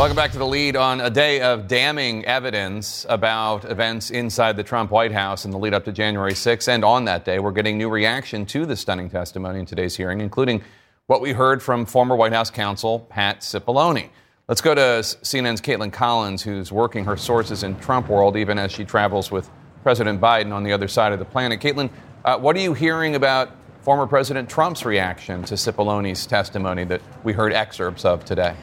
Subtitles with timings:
[0.00, 4.62] Welcome back to the lead on a day of damning evidence about events inside the
[4.62, 6.68] Trump White House in the lead up to January 6th.
[6.68, 10.22] And on that day, we're getting new reaction to the stunning testimony in today's hearing,
[10.22, 10.62] including
[11.06, 14.08] what we heard from former White House counsel Pat Cipollone.
[14.48, 18.72] Let's go to CNN's Kaitlan Collins, who's working her sources in Trump world, even as
[18.72, 19.50] she travels with
[19.82, 21.60] President Biden on the other side of the planet.
[21.60, 21.90] Kaitlan,
[22.24, 23.50] uh, what are you hearing about
[23.82, 28.56] former President Trump's reaction to Cipollone's testimony that we heard excerpts of today?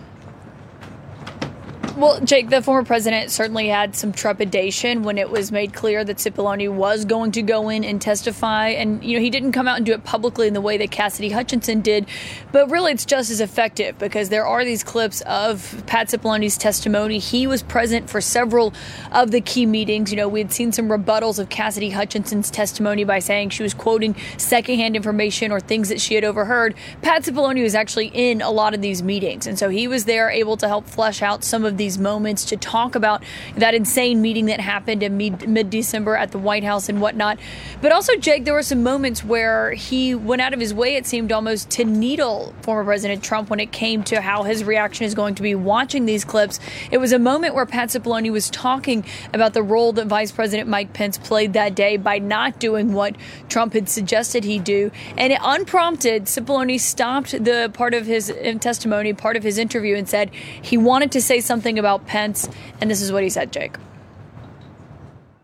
[1.98, 6.18] Well, Jake, the former president certainly had some trepidation when it was made clear that
[6.18, 8.68] Cipollone was going to go in and testify.
[8.68, 10.92] And, you know, he didn't come out and do it publicly in the way that
[10.92, 12.06] Cassidy Hutchinson did.
[12.52, 17.18] But really, it's just as effective because there are these clips of Pat Cipollone's testimony.
[17.18, 18.76] He was present for several
[19.12, 20.12] of the key meetings.
[20.12, 23.74] You know, we had seen some rebuttals of Cassidy Hutchinson's testimony by saying she was
[23.74, 26.76] quoting secondhand information or things that she had overheard.
[27.02, 29.48] Pat Cipollone was actually in a lot of these meetings.
[29.48, 32.44] And so he was there able to help flesh out some of these these moments
[32.44, 33.24] to talk about
[33.56, 37.40] that insane meeting that happened in mid December at the White House and whatnot.
[37.82, 41.06] But also, Jake, there were some moments where he went out of his way, it
[41.06, 45.16] seemed almost, to needle former President Trump when it came to how his reaction is
[45.16, 46.60] going to be watching these clips.
[46.92, 50.68] It was a moment where Pat Cipollone was talking about the role that Vice President
[50.68, 53.16] Mike Pence played that day by not doing what
[53.48, 54.92] Trump had suggested he do.
[55.16, 60.10] And unprompted, Cipollone stopped the part of his uh, testimony, part of his interview, and
[60.10, 62.50] said he wanted to say something about Pence,
[62.82, 63.76] and this is what he said, Jake.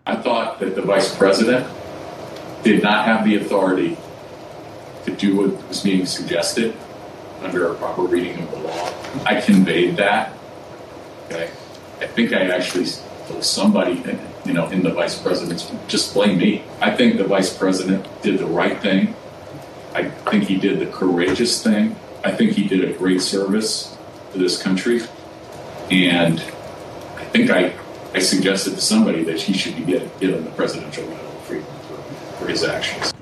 [0.06, 1.66] I thought that the vice president
[2.64, 3.98] did not have the authority
[5.06, 6.76] to do what was being suggested
[7.42, 8.94] under a proper reading of the law.
[9.26, 10.34] I conveyed that.
[11.26, 11.50] Okay.
[12.00, 12.88] I think I actually
[13.28, 14.04] told somebody,
[14.46, 16.64] you know, in the vice president's, just blame me.
[16.82, 19.16] I think the vice president did the right thing.
[19.94, 21.96] I think he did the courageous thing.
[22.24, 23.98] I think he did a great service
[24.32, 25.02] to this country.
[25.94, 27.72] And I think I,
[28.16, 31.68] I suggested to somebody that he should be getting, given the Presidential Medal of Freedom
[31.88, 31.98] for,
[32.40, 33.13] for his actions.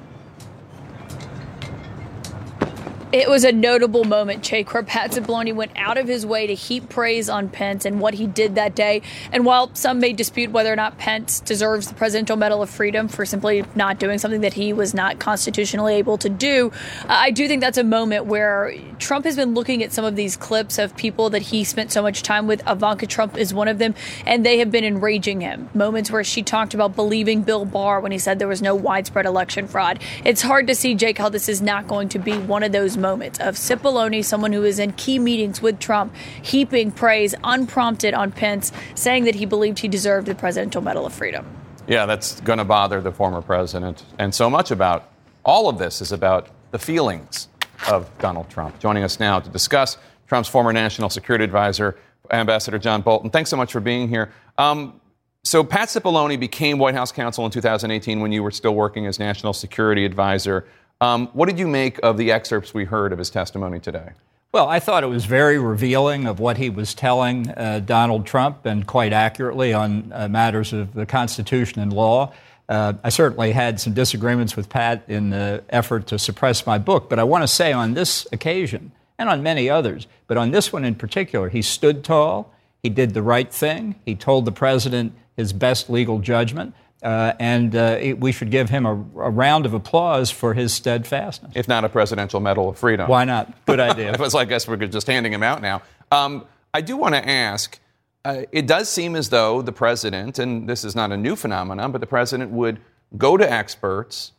[3.14, 7.28] It was a notable moment, where Pat went out of his way to heap praise
[7.28, 9.02] on Pence and what he did that day.
[9.34, 13.10] And while some may dispute whether or not Pence deserves the Presidential Medal of Freedom
[13.10, 16.72] for simply not doing something that he was not constitutionally able to do,
[17.06, 20.38] I do think that's a moment where Trump has been looking at some of these
[20.38, 22.62] clips of people that he spent so much time with.
[22.66, 23.94] Ivanka Trump is one of them,
[24.26, 25.70] and they have been enraging him.
[25.74, 29.26] Moments where she talked about believing Bill Barr when he said there was no widespread
[29.26, 30.00] election fraud.
[30.24, 33.01] It's hard to see, Jake, how this is not going to be one of those
[33.02, 38.32] moments of Cipollone, someone who is in key meetings with Trump, heaping praise unprompted on
[38.32, 41.46] Pence, saying that he believed he deserved the Presidential Medal of Freedom.
[41.88, 44.06] Yeah, that's going to bother the former president.
[44.18, 45.10] And so much about
[45.44, 47.48] all of this is about the feelings
[47.90, 48.80] of Donald Trump.
[48.80, 49.98] Joining us now to discuss
[50.28, 51.98] Trump's former national security advisor,
[52.32, 53.30] Ambassador John Bolton.
[53.30, 54.32] Thanks so much for being here.
[54.58, 55.02] Um,
[55.44, 59.18] so, Pat Cipollone became White House counsel in 2018 when you were still working as
[59.18, 60.68] national security advisor.
[61.02, 64.12] Um, what did you make of the excerpts we heard of his testimony today?
[64.52, 68.66] Well, I thought it was very revealing of what he was telling uh, Donald Trump
[68.66, 72.34] and quite accurately on uh, matters of the Constitution and law.
[72.70, 77.10] Uh, I certainly had some disagreements with Pat in the effort to suppress my book,
[77.10, 80.72] but I want to say on this occasion and on many others, but on this
[80.72, 82.54] one in particular, he stood tall.
[82.84, 83.96] He did the right thing.
[84.06, 86.76] He told the president his best legal judgment.
[87.02, 90.72] Uh, and uh, it, we should give him a, a, round of applause for his
[90.72, 91.52] steadfastness.
[91.56, 93.10] If not a Presidential Medal of Freedom.
[93.10, 93.66] Why not?
[93.66, 94.16] Good idea.
[94.20, 95.82] was, I guess we're just handing him out now.
[96.12, 96.46] Um,
[96.76, 97.80] I do want to ask
[98.24, 101.92] uh, it does seem as though the president, and this is not a new phenomenon,
[101.92, 102.80] but the president would
[103.18, 104.32] go to experts,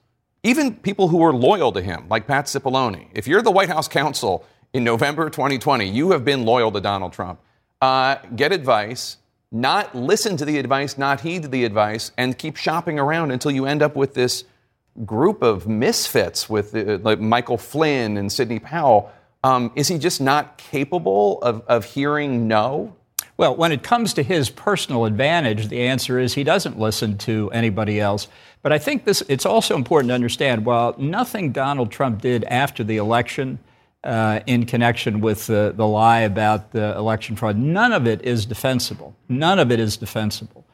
[0.43, 3.07] even people who are loyal to him, like Pat Cipollone.
[3.13, 7.13] If you're the White House counsel in November 2020, you have been loyal to Donald
[7.13, 7.41] Trump.
[7.81, 9.17] Uh, get advice
[9.53, 13.67] not listen to the advice, not heed the advice, and keep shopping around until you
[13.67, 14.45] end up with this
[15.05, 19.13] group of misfits with uh, like Michael Flynn and Sidney Powell.
[19.45, 22.97] Um, is he just not capable of, of hearing no?
[23.37, 27.51] Well, when it comes to his personal advantage, the answer is he doesn't listen to
[27.53, 28.29] anybody else.
[28.63, 32.85] But I think this, it's also important to understand while nothing Donald Trump did after
[32.85, 33.59] the election
[34.05, 37.57] uh, in connection with the, the lie about the election fraud.
[37.57, 39.15] None of it is defensible.
[39.29, 40.65] None of it is defensible.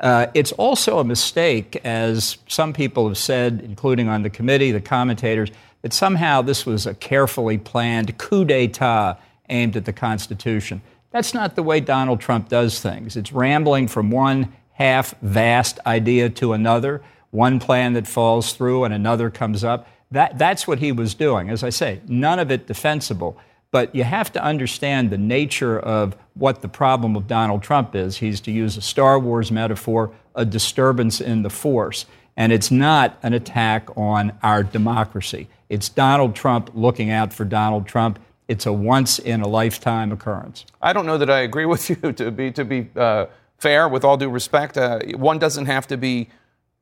[0.00, 4.80] Uh, it's also a mistake, as some people have said, including on the committee, the
[4.80, 5.50] commentators,
[5.82, 9.18] that somehow this was a carefully planned coup d'etat
[9.50, 10.80] aimed at the Constitution.
[11.10, 13.16] That's not the way Donald Trump does things.
[13.16, 18.94] It's rambling from one half vast idea to another, one plan that falls through and
[18.94, 19.86] another comes up.
[20.10, 21.50] That, that's what he was doing.
[21.50, 23.38] As I say, none of it defensible.
[23.70, 28.16] But you have to understand the nature of what the problem of Donald Trump is.
[28.18, 32.06] He's, to use a Star Wars metaphor, a disturbance in the force.
[32.36, 35.48] And it's not an attack on our democracy.
[35.68, 38.18] It's Donald Trump looking out for Donald Trump.
[38.48, 40.66] It's a once in a lifetime occurrence.
[40.82, 42.12] I don't know that I agree with you.
[42.12, 43.26] To be to be uh,
[43.58, 46.28] fair, with all due respect, uh, one doesn't have to be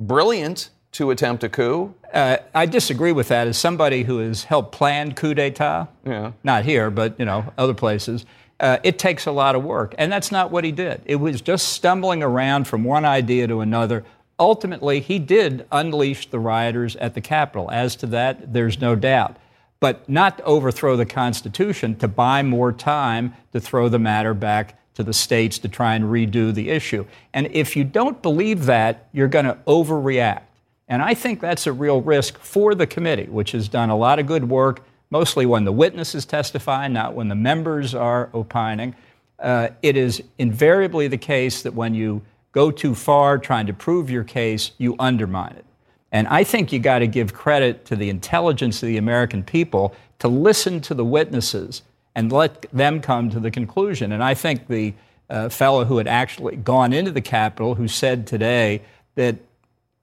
[0.00, 1.94] brilliant to attempt a coup.
[2.12, 3.46] Uh, I disagree with that.
[3.46, 6.32] As somebody who has helped plan coup d'état, yeah.
[6.42, 8.24] not here, but you know other places,
[8.60, 11.02] uh, it takes a lot of work, and that's not what he did.
[11.04, 14.04] It was just stumbling around from one idea to another.
[14.40, 17.70] Ultimately, he did unleash the rioters at the Capitol.
[17.70, 19.36] As to that, there's no doubt.
[19.80, 24.78] But not to overthrow the Constitution, to buy more time to throw the matter back
[24.94, 27.06] to the states to try and redo the issue.
[27.32, 30.42] And if you don't believe that, you're going to overreact.
[30.88, 34.18] And I think that's a real risk for the committee, which has done a lot
[34.18, 38.94] of good work, mostly when the witnesses testify, not when the members are opining.
[39.38, 44.10] Uh, it is invariably the case that when you go too far trying to prove
[44.10, 45.64] your case, you undermine it.
[46.10, 49.94] And I think you got to give credit to the intelligence of the American people
[50.20, 51.82] to listen to the witnesses
[52.14, 54.10] and let them come to the conclusion.
[54.10, 54.94] And I think the
[55.28, 58.82] uh, fellow who had actually gone into the Capitol, who said today
[59.14, 59.36] that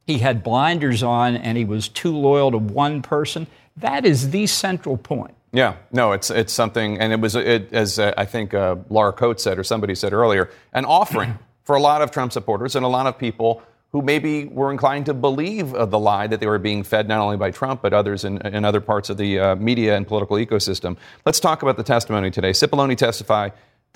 [0.06, 3.48] he had blinders on and he was too loyal to one person.
[3.78, 5.36] That is the central point.
[5.52, 9.13] Yeah, no, it's it's something, and it was it, as uh, I think uh, Laura
[9.13, 12.86] Coates said or somebody said earlier, an offering for a lot of Trump supporters and
[12.86, 13.63] a lot of people
[13.94, 17.38] who maybe were inclined to believe the lie that they were being fed not only
[17.38, 20.98] by Trump but others in, in other parts of the uh, media and political ecosystem.
[21.25, 22.52] Let's talk about the testimony today.
[22.52, 23.52] Cipollone testify,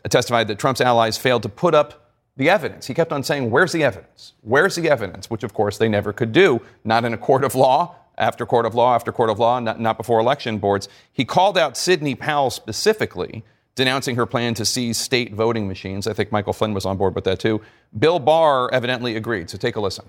[0.07, 2.08] testified that Trump's allies failed to put up
[2.39, 2.87] the evidence.
[2.87, 4.33] He kept on saying, Where's the evidence?
[4.41, 5.29] Where's the evidence?
[5.29, 8.65] Which, of course, they never could do, not in a court of law, after court
[8.65, 10.87] of law, after court of law, not, not before election boards.
[11.11, 13.43] He called out Sidney Powell specifically,
[13.75, 16.07] denouncing her plan to seize state voting machines.
[16.07, 17.61] I think Michael Flynn was on board with that too.
[17.97, 19.49] Bill Barr evidently agreed.
[19.49, 20.05] So take a listen.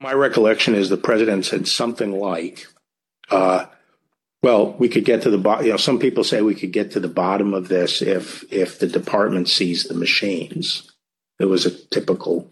[0.00, 2.68] My recollection is the president said something like,
[3.30, 3.66] uh,
[4.42, 5.66] well, we could get to the bottom.
[5.66, 8.78] You know, some people say we could get to the bottom of this if if
[8.78, 10.90] the department seizes the machines.
[11.38, 12.50] It was a typical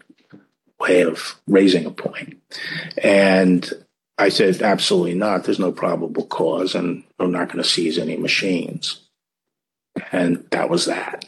[0.79, 2.41] way of raising a point,
[3.03, 3.71] and
[4.17, 5.43] I said absolutely not.
[5.43, 9.01] There's no probable cause, and we're not going to seize any machines.
[10.11, 11.25] And that was that.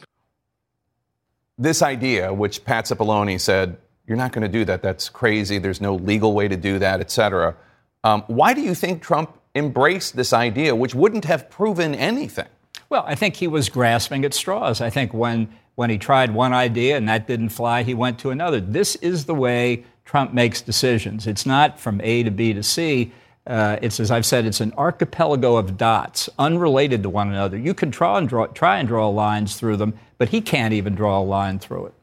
[1.58, 3.76] This idea, which Pat Cipollone said,
[4.06, 4.82] you're not going to do that.
[4.82, 5.58] That's crazy.
[5.58, 7.54] There's no legal way to do that, et cetera.
[8.02, 12.48] Um, why do you think Trump embraced this idea, which wouldn't have proven anything?
[12.88, 14.80] Well, I think he was grasping at straws.
[14.80, 18.30] I think when, when he tried one idea and that didn't fly, he went to
[18.30, 18.60] another.
[18.60, 21.26] This is the way Trump makes decisions.
[21.26, 23.12] It's not from A to B to C.
[23.46, 27.56] Uh, it's, as I've said, it's an archipelago of dots, unrelated to one another.
[27.56, 30.94] You can try and draw, try and draw lines through them, but he can't even
[30.94, 31.94] draw a line through it.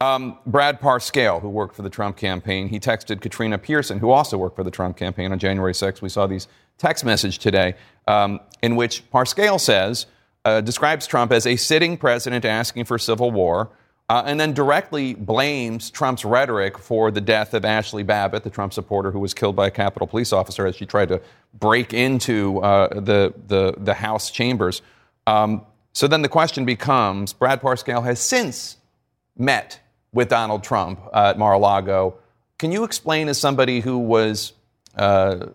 [0.00, 4.38] Um, Brad Parscale, who worked for the Trump campaign, he texted Katrina Pearson, who also
[4.38, 6.00] worked for the Trump campaign on January 6th.
[6.00, 7.74] We saw these text message today
[8.06, 10.06] um, in which Parscale says,
[10.44, 13.70] uh, describes Trump as a sitting president asking for civil war,
[14.08, 18.72] uh, and then directly blames Trump's rhetoric for the death of Ashley Babbitt, the Trump
[18.72, 21.20] supporter who was killed by a Capitol police officer as she tried to
[21.52, 24.80] break into uh, the, the, the House chambers.
[25.26, 28.78] Um, so then the question becomes Brad Parscale has since
[29.36, 29.80] met
[30.12, 32.16] with Donald Trump uh, at Mar a Lago.
[32.56, 34.54] Can you explain, as somebody who was
[34.96, 35.48] uh,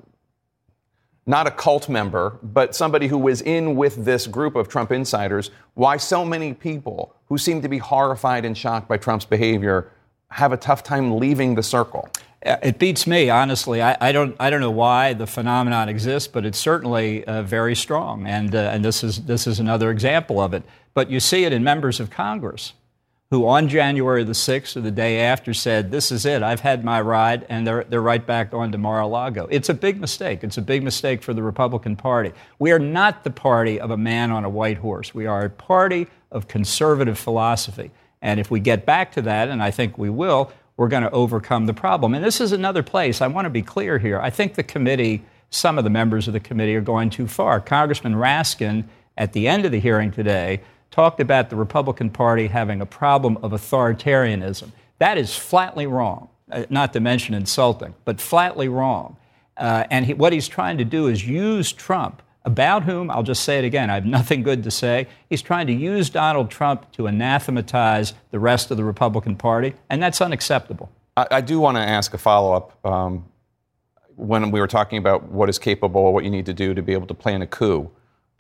[1.26, 5.52] not a cult member, but somebody who was in with this group of Trump insiders,
[5.74, 9.90] why so many people who seem to be horrified and shocked by Trump's behavior
[10.32, 12.10] have a tough time leaving the circle?
[12.46, 13.82] Uh, it beats me, honestly.
[13.82, 17.76] I, I don't, I don't know why the phenomenon exists, but it's certainly uh, very
[17.76, 20.64] strong, and uh, and this is this is another example of it.
[20.94, 22.74] But you see it in members of Congress
[23.30, 26.84] who on January the 6th or the day after said, This is it, I've had
[26.84, 29.48] my ride, and they're, they're right back on to Mar a Lago.
[29.50, 30.44] It's a big mistake.
[30.44, 32.32] It's a big mistake for the Republican Party.
[32.60, 35.14] We are not the party of a man on a white horse.
[35.14, 37.92] We are a party of conservative philosophy.
[38.22, 41.12] And if we get back to that, and I think we will, we're going to
[41.12, 42.14] overcome the problem.
[42.14, 44.20] And this is another place, I want to be clear here.
[44.20, 47.60] I think the committee some of the members of the committee are going too far.
[47.60, 48.86] Congressman Raskin,
[49.18, 50.62] at the end of the hearing today,
[50.94, 54.72] talked about the Republican Party having a problem of authoritarianism.
[55.00, 59.18] That is flatly wrong, uh, not to mention insulting, but flatly wrong.
[59.58, 63.44] Uh, and he, what he's trying to do is use Trump, about whom, I'll just
[63.44, 65.08] say it again, I have nothing good to say.
[65.32, 70.02] He's trying to use Donald Trump to anathematize the rest of the Republican Party, and
[70.02, 70.92] that's unacceptable.
[71.18, 72.86] I, I do want to ask a follow up.
[72.86, 73.26] Um,
[74.16, 76.94] when we were talking about what is capable, what you need to do to be
[76.94, 77.90] able to plan a coup,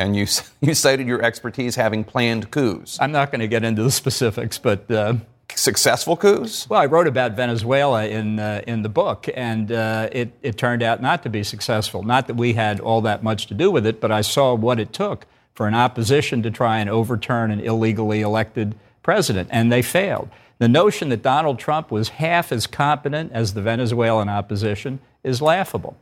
[0.03, 0.27] and you,
[0.61, 2.97] you cited your expertise having planned coups.
[3.01, 4.89] I'm not going to get into the specifics, but.
[4.89, 5.15] Uh,
[5.55, 6.67] successful coups?
[6.67, 10.81] Well, I wrote about Venezuela in uh, in the book, and uh, it it turned
[10.81, 12.01] out not to be successful.
[12.01, 14.79] Not that we had all that much to do with it, but I saw what
[14.79, 19.83] it took for an opposition to try and overturn an illegally elected president, and they
[19.83, 20.29] failed.
[20.57, 25.97] The notion that Donald Trump was half as competent as the Venezuelan opposition is laughable.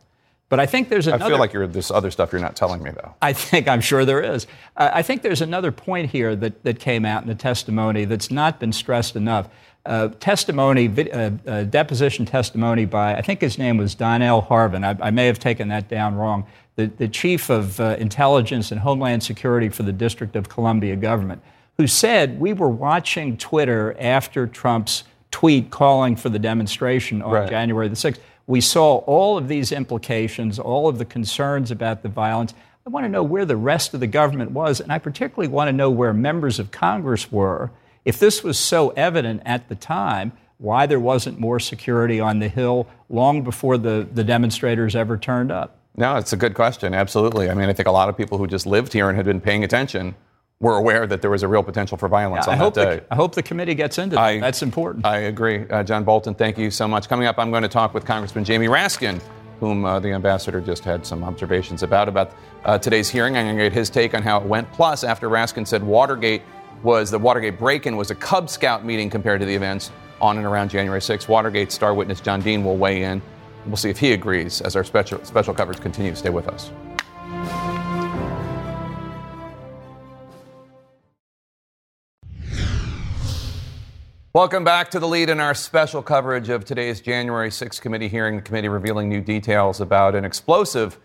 [0.51, 1.23] But I think there's another.
[1.23, 3.15] I feel like you're this other stuff you're not telling me, though.
[3.21, 4.47] I think I'm sure there is.
[4.75, 8.29] Uh, I think there's another point here that, that came out in the testimony that's
[8.29, 9.47] not been stressed enough.
[9.85, 14.83] Uh, testimony, uh, uh, deposition testimony by, I think his name was Donell Harvin.
[14.83, 16.45] I, I may have taken that down wrong.
[16.75, 21.41] The, the chief of uh, intelligence and homeland security for the District of Columbia government,
[21.77, 27.49] who said we were watching Twitter after Trump's tweet calling for the demonstration on right.
[27.49, 32.09] January the 6th we saw all of these implications, all of the concerns about the
[32.09, 32.53] violence.
[32.85, 35.67] I want to know where the rest of the government was, and I particularly want
[35.67, 37.71] to know where members of Congress were.
[38.03, 42.47] If this was so evident at the time, why there wasn't more security on the
[42.47, 45.77] Hill long before the, the demonstrators ever turned up?
[45.95, 46.93] No, it's a good question.
[46.93, 47.49] Absolutely.
[47.49, 49.41] I mean, I think a lot of people who just lived here and had been
[49.41, 50.15] paying attention
[50.61, 52.95] were aware that there was a real potential for violence yeah, on I that day.
[52.97, 54.21] The, I hope the committee gets into that.
[54.21, 55.05] I, That's important.
[55.05, 55.67] I agree.
[55.67, 57.09] Uh, John Bolton, thank you so much.
[57.09, 59.19] Coming up, I'm going to talk with Congressman Jamie Raskin,
[59.59, 62.31] whom uh, the ambassador just had some observations about, about
[62.63, 63.35] uh, today's hearing.
[63.35, 64.71] I'm going to get his take on how it went.
[64.71, 66.43] Plus, after Raskin said Watergate
[66.83, 70.45] was the Watergate break-in was a Cub Scout meeting compared to the events on and
[70.45, 71.27] around January 6th.
[71.27, 73.21] Watergate star witness John Dean will weigh in.
[73.65, 76.19] We'll see if he agrees as our special, special coverage continues.
[76.19, 76.71] Stay with us.
[84.33, 88.37] Welcome back to the lead in our special coverage of today's January 6th committee hearing.
[88.37, 90.97] The committee revealing new details about an explosive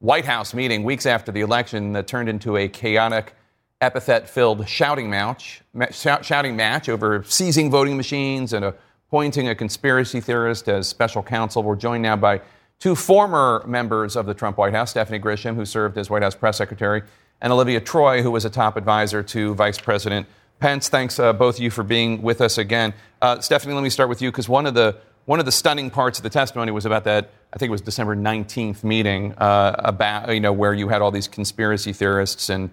[0.00, 3.36] White House meeting weeks after the election that turned into a chaotic,
[3.80, 5.62] epithet filled shouting match,
[5.92, 11.62] shouting match over seizing voting machines and appointing a conspiracy theorist as special counsel.
[11.62, 12.40] We're joined now by
[12.80, 16.34] two former members of the Trump White House Stephanie Grisham, who served as White House
[16.34, 17.04] press secretary,
[17.40, 20.26] and Olivia Troye, who was a top advisor to Vice President
[20.62, 22.94] Pence, thanks uh, both of you for being with us again.
[23.20, 25.90] Uh, Stephanie, let me start with you because one of the one of the stunning
[25.90, 27.32] parts of the testimony was about that.
[27.52, 31.10] I think it was December 19th meeting uh, about you know where you had all
[31.10, 32.70] these conspiracy theorists and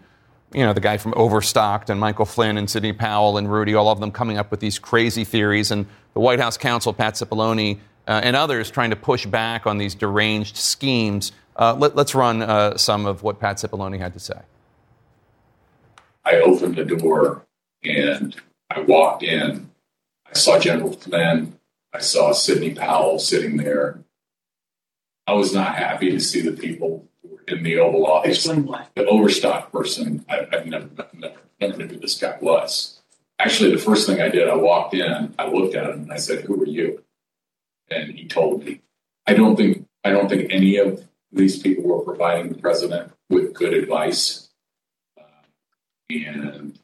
[0.54, 3.90] you know the guy from Overstocked and Michael Flynn and Sidney Powell and Rudy, all
[3.90, 7.80] of them coming up with these crazy theories, and the White House counsel Pat Cipollone
[8.08, 11.32] uh, and others trying to push back on these deranged schemes.
[11.56, 14.40] Uh, let, us run uh, some of what Pat Cipollone had to say.
[16.24, 17.48] I opened the door
[17.84, 18.36] and
[18.70, 19.72] I walked in.
[20.28, 21.60] I saw General Flynn.
[21.94, 24.04] I saw Sidney Powell sitting there.
[25.26, 27.08] I was not happy to see the people
[27.48, 28.44] in the Oval Office.
[28.44, 33.02] The Overstock person, I, have never, never, never knew who this guy was.
[33.40, 36.18] Actually, the first thing I did, I walked in, I looked at him, and I
[36.18, 37.04] said, "Who are you?"
[37.90, 38.82] And he told me.
[39.26, 43.54] I don't think I don't think any of these people were providing the president with
[43.54, 44.50] good advice,
[45.18, 45.24] uh,
[46.10, 46.79] and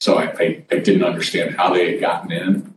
[0.00, 2.74] so I, I, I didn't understand how they had gotten in.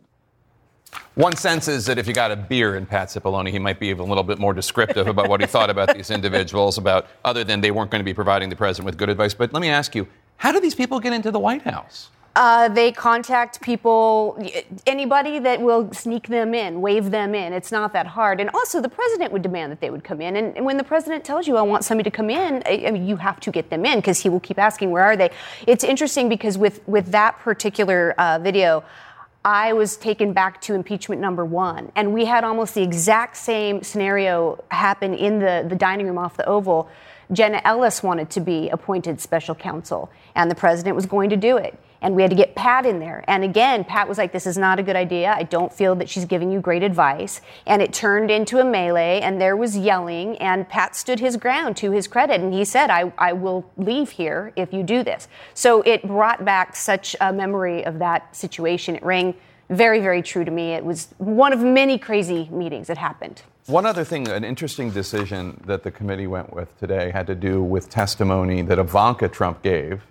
[1.14, 3.88] One sense is that if you got a beer in Pat Cipollone, he might be
[3.88, 7.44] even a little bit more descriptive about what he thought about these individuals, about other
[7.44, 9.34] than they weren't going to be providing the president with good advice.
[9.34, 12.08] But let me ask you, how do these people get into the White House?
[12.34, 14.42] Uh, they contact people,
[14.86, 17.52] anybody that will sneak them in, wave them in.
[17.52, 18.40] It's not that hard.
[18.40, 20.36] And also, the president would demand that they would come in.
[20.36, 22.90] And, and when the president tells you, I want somebody to come in, I, I
[22.90, 25.28] mean, you have to get them in because he will keep asking, where are they?
[25.66, 28.82] It's interesting because with, with that particular uh, video,
[29.44, 31.92] I was taken back to impeachment number one.
[31.96, 36.38] And we had almost the exact same scenario happen in the, the dining room off
[36.38, 36.88] the Oval.
[37.30, 41.58] Jenna Ellis wanted to be appointed special counsel, and the president was going to do
[41.58, 43.24] it and we had to get Pat in there.
[43.28, 45.32] And again, Pat was like, This is not a good idea.
[45.34, 47.40] I don't feel that she's giving you great advice.
[47.66, 51.76] And it turned into a melee, and there was yelling, and Pat stood his ground
[51.78, 52.40] to his credit.
[52.40, 55.28] And he said, I, I will leave here if you do this.
[55.54, 58.96] So it brought back such a memory of that situation.
[58.96, 59.34] It rang
[59.70, 60.72] very, very true to me.
[60.72, 63.42] It was one of many crazy meetings that happened.
[63.66, 67.62] One other thing, an interesting decision that the committee went with today had to do
[67.62, 70.02] with testimony that Ivanka Trump gave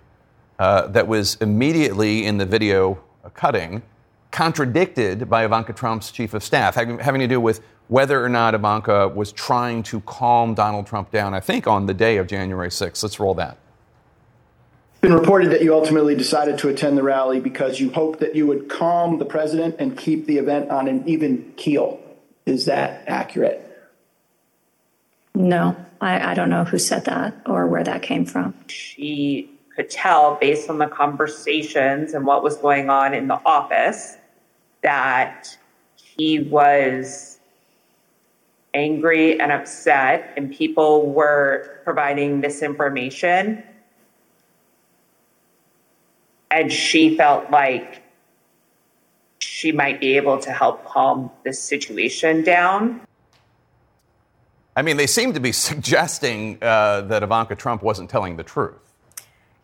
[0.62, 2.96] uh, that was immediately in the video
[3.34, 3.82] cutting
[4.30, 8.54] contradicted by Ivanka Trump's chief of staff, having, having to do with whether or not
[8.54, 12.68] Ivanka was trying to calm Donald Trump down, I think on the day of January
[12.68, 13.02] 6th.
[13.02, 13.58] Let's roll that
[14.92, 18.36] It's been reported that you ultimately decided to attend the rally because you hoped that
[18.36, 22.00] you would calm the president and keep the event on an even keel.
[22.46, 23.68] Is that accurate?
[25.34, 28.54] No, I, I don't know who said that or where that came from.
[28.68, 34.16] She could tell based on the conversations and what was going on in the office
[34.82, 35.56] that
[35.96, 37.38] he was
[38.74, 43.62] angry and upset, and people were providing misinformation
[46.52, 48.02] and she felt like
[49.38, 53.00] she might be able to help calm the situation down.
[54.76, 58.91] I mean, they seem to be suggesting uh, that Ivanka Trump wasn't telling the truth.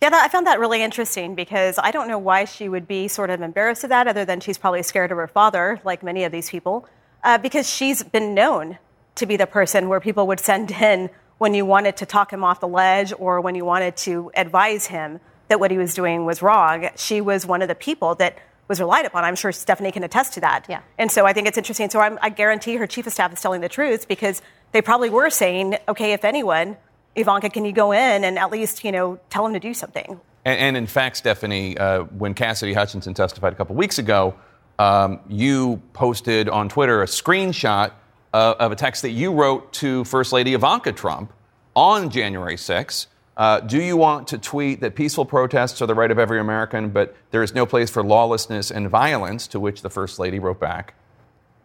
[0.01, 3.09] Yeah, that, I found that really interesting because I don't know why she would be
[3.09, 6.23] sort of embarrassed of that, other than she's probably scared of her father, like many
[6.23, 6.87] of these people,
[7.25, 8.79] uh, because she's been known
[9.17, 12.45] to be the person where people would send in when you wanted to talk him
[12.45, 16.25] off the ledge or when you wanted to advise him that what he was doing
[16.25, 16.89] was wrong.
[16.97, 18.39] She was one of the people that
[18.69, 19.25] was relied upon.
[19.25, 20.67] I'm sure Stephanie can attest to that.
[20.69, 20.83] Yeah.
[20.99, 21.89] And so I think it's interesting.
[21.91, 25.11] So I'm, i guarantee her chief of staff is telling the truth because they probably
[25.11, 26.77] were saying, okay, if anyone,
[27.19, 30.21] Ivanka, can you go in and at least, you know, tell him to do something?
[30.45, 34.35] And, and in fact, Stephanie, uh, when Cassidy Hutchinson testified a couple weeks ago,
[34.79, 37.93] um, you posted on Twitter a screenshot
[38.33, 41.33] uh, of a text that you wrote to First Lady Ivanka Trump
[41.75, 43.07] on January 6th
[43.39, 46.89] uh, do you want to tweet that peaceful protests are the right of every American,
[46.91, 49.47] but there is no place for lawlessness and violence?
[49.49, 50.95] To which the First Lady wrote back,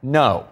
[0.04, 0.48] no.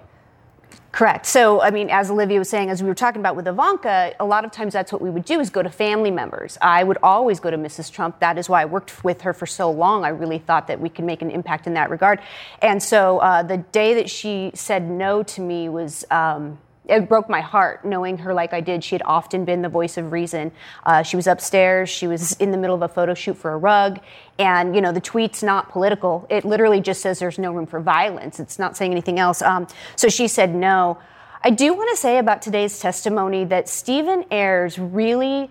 [0.92, 1.26] Correct.
[1.26, 4.26] So, I mean, as Olivia was saying, as we were talking about with Ivanka, a
[4.26, 6.58] lot of times that's what we would do is go to family members.
[6.62, 7.92] I would always go to Mrs.
[7.92, 8.20] Trump.
[8.20, 10.04] That is why I worked with her for so long.
[10.04, 12.20] I really thought that we could make an impact in that regard.
[12.62, 16.04] And so uh, the day that she said no to me was.
[16.12, 18.84] Um, it broke my heart knowing her like I did.
[18.84, 20.52] She had often been the voice of reason.
[20.86, 21.90] Uh, she was upstairs.
[21.90, 24.00] She was in the middle of a photo shoot for a rug.
[24.40, 26.26] And, you know, the tweet's not political.
[26.30, 28.40] It literally just says there's no room for violence.
[28.40, 29.42] It's not saying anything else.
[29.42, 30.98] Um, so she said no.
[31.44, 35.50] I do want to say about today's testimony that Stephen Ayres really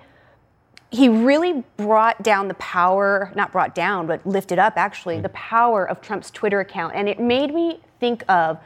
[0.93, 5.89] he really brought down the power, not brought down, but lifted up actually, the power
[5.89, 6.97] of Trump's Twitter account.
[6.97, 8.59] And it made me think of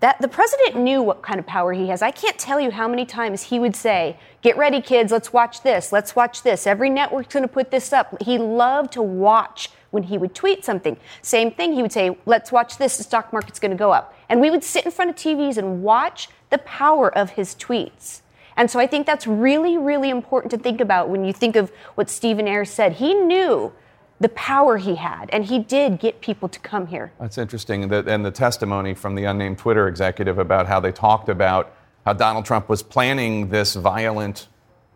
[0.00, 2.02] that the president knew what kind of power he has.
[2.02, 5.10] I can't tell you how many times he would say, "Get ready, kids.
[5.10, 5.92] Let's watch this.
[5.92, 6.66] Let's watch this.
[6.66, 10.64] Every network's going to put this up." He loved to watch when he would tweet
[10.64, 10.96] something.
[11.22, 12.96] Same thing, he would say, "Let's watch this.
[12.96, 15.56] The stock market's going to go up." And we would sit in front of TVs
[15.56, 18.20] and watch the power of his tweets.
[18.56, 21.72] And so I think that's really, really important to think about when you think of
[21.94, 22.94] what Stephen Ayres said.
[22.94, 23.72] He knew
[24.20, 27.12] the power he had, and he did get people to come here.
[27.20, 27.84] That's interesting.
[27.84, 31.74] And the, and the testimony from the unnamed Twitter executive about how they talked about
[32.04, 34.48] how Donald Trump was planning this violent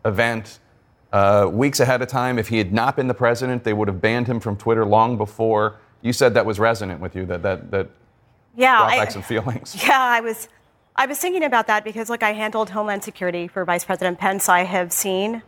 [0.05, 0.59] event
[1.13, 2.39] uh, weeks ahead of time.
[2.39, 5.17] If he had not been the president, they would have banned him from Twitter long
[5.17, 5.79] before.
[6.01, 7.27] You said that was resonant with you.
[7.27, 7.91] That that that
[8.57, 9.77] yeah, brought back I, some feelings.
[9.87, 10.49] Yeah, I was.
[10.95, 14.51] I was thinking about that because, like, I handled Homeland Security for Vice President Pence.
[14.51, 15.43] I have seen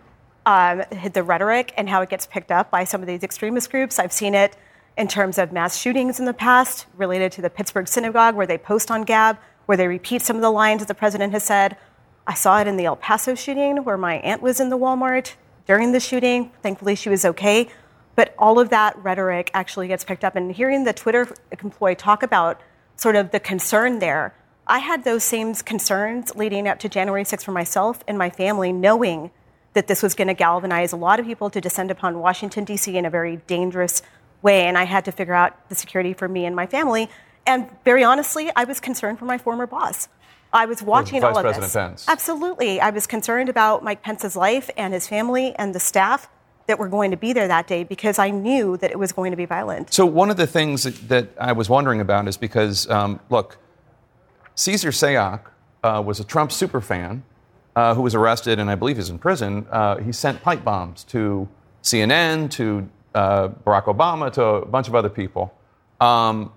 [0.47, 3.99] um, the rhetoric and how it gets picked up by some of these extremist groups.
[3.99, 4.57] I've seen it
[4.97, 8.59] in terms of mass shootings in the past related to the Pittsburgh synagogue, where they
[8.59, 11.77] post on Gab, where they repeat some of the lines that the president has said.
[12.27, 15.35] I saw it in the El Paso shooting, where my aunt was in the Walmart
[15.67, 16.53] during the shooting.
[16.63, 17.69] Thankfully, she was okay.
[18.15, 20.37] But all of that rhetoric actually gets picked up.
[20.37, 22.61] And hearing the Twitter employee talk about
[22.97, 24.35] sort of the concern there,
[24.67, 28.73] I had those same concerns leading up to January 6th for myself and my family,
[28.73, 29.31] knowing
[29.75, 32.97] that this was going to galvanize a lot of people to descend upon Washington, D.C.
[32.97, 34.03] in a very dangerous
[34.41, 34.67] way.
[34.67, 37.11] And I had to figure out the security for me and my family.
[37.47, 40.09] And very honestly, I was concerned for my former boss.
[40.53, 41.73] I was watching Vice all of President this.
[41.73, 42.09] Pence.
[42.09, 42.81] Absolutely.
[42.81, 46.29] I was concerned about Mike Pence's life and his family and the staff
[46.67, 49.33] that were going to be there that day because I knew that it was going
[49.33, 49.93] to be violent.
[49.93, 53.59] So, one of the things that, that I was wondering about is because, um, look,
[54.55, 55.41] Cesar Sayoc
[55.83, 57.23] uh, was a Trump superfan
[57.77, 61.05] uh, who was arrested and I believe is in prison, uh, he sent pipe bombs
[61.05, 61.49] to
[61.83, 65.55] CNN, to uh, Barack Obama, to a bunch of other people.
[66.01, 66.53] Um,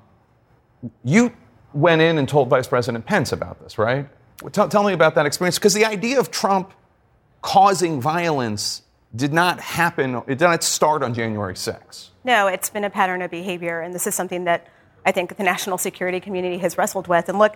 [1.03, 1.33] you
[1.73, 4.07] went in and told Vice President Pence about this, right?
[4.51, 6.73] Tell, tell me about that experience, because the idea of Trump
[7.41, 8.83] causing violence
[9.15, 12.09] did not happen, it did not start on January 6th.
[12.23, 14.67] No, it's been a pattern of behavior, and this is something that
[15.05, 17.29] I think the national security community has wrestled with.
[17.29, 17.55] And look,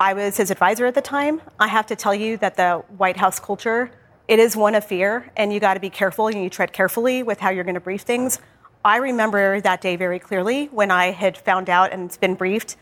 [0.00, 1.42] I was his advisor at the time.
[1.58, 3.90] I have to tell you that the White House culture,
[4.28, 7.22] it is one of fear, and you got to be careful and you tread carefully
[7.22, 8.38] with how you're going to brief things.
[8.82, 12.76] I remember that day very clearly when I had found out and been briefed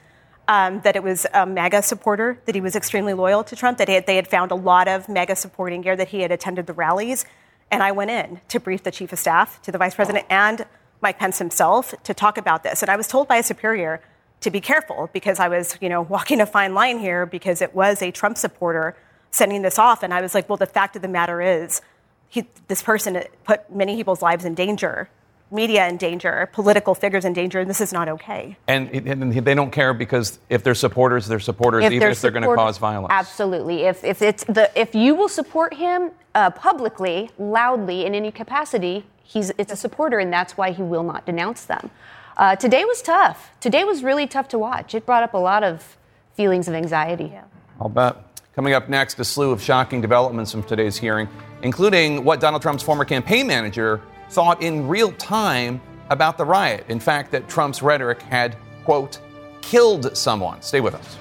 [0.47, 3.89] um, that it was a MAGA supporter, that he was extremely loyal to Trump, that
[3.89, 6.73] had, they had found a lot of MAGA supporting gear, that he had attended the
[6.73, 7.27] rallies.
[7.69, 10.67] And I went in to brief the chief of staff, to the vice president, and
[11.01, 12.81] Mike Pence himself to talk about this.
[12.81, 14.01] And I was told by a superior
[14.41, 17.75] to be careful because I was, you know, walking a fine line here because it
[17.75, 18.97] was a Trump supporter
[19.31, 20.03] sending this off.
[20.03, 21.81] And I was like, well, the fact of the matter is,
[22.29, 25.09] he, this person put many people's lives in danger,
[25.51, 28.57] media in danger, political figures in danger, and this is not okay.
[28.67, 32.21] And, and they don't care because if they're supporters, they're supporters, if even they're if
[32.21, 33.13] they're going to cause violence.
[33.13, 33.85] Absolutely.
[33.85, 39.07] If, if, it's the, if you will support him uh, publicly, loudly, in any capacity,
[39.23, 41.91] he's, it's a supporter, and that's why he will not denounce them.
[42.39, 43.51] Uh, today was tough.
[43.59, 44.95] Today was really tough to watch.
[44.95, 45.97] It brought up a lot of
[46.35, 47.31] feelings of anxiety.
[47.33, 47.43] Yeah.
[47.81, 48.17] I'll bet.
[48.55, 51.29] Coming up next, a slew of shocking developments from today's hearing,
[51.63, 56.85] including what Donald Trump's former campaign manager thought in real time about the riot.
[56.89, 59.19] In fact, that Trump's rhetoric had, quote,
[59.61, 60.63] killed someone.
[60.63, 61.17] Stay with us.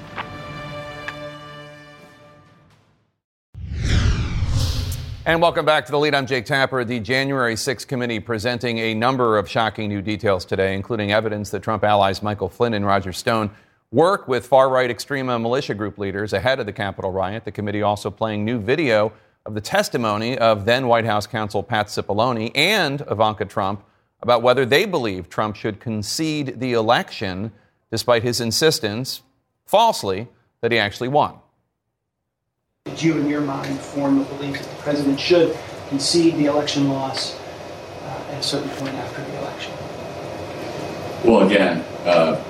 [5.27, 6.15] And welcome back to the lead.
[6.15, 6.85] I'm Jake Tapper.
[6.85, 11.61] The January 6th committee presenting a number of shocking new details today, including evidence that
[11.61, 13.51] Trump allies Michael Flynn and Roger Stone
[13.91, 17.43] work with far right extreme militia group leaders ahead of the Capitol riot.
[17.43, 19.11] The committee also playing new video
[19.45, 23.83] of the testimony of then White House counsel Pat Cipollone and Ivanka Trump
[24.21, 27.51] about whether they believe Trump should concede the election
[27.91, 29.23] despite his insistence,
[29.65, 30.29] falsely,
[30.61, 31.37] that he actually won.
[32.87, 35.57] Did you, in your mind, form a belief that the president should
[35.89, 37.37] concede the election loss
[38.01, 39.73] uh, at a certain point after the election?
[41.25, 42.41] Well, again, uh,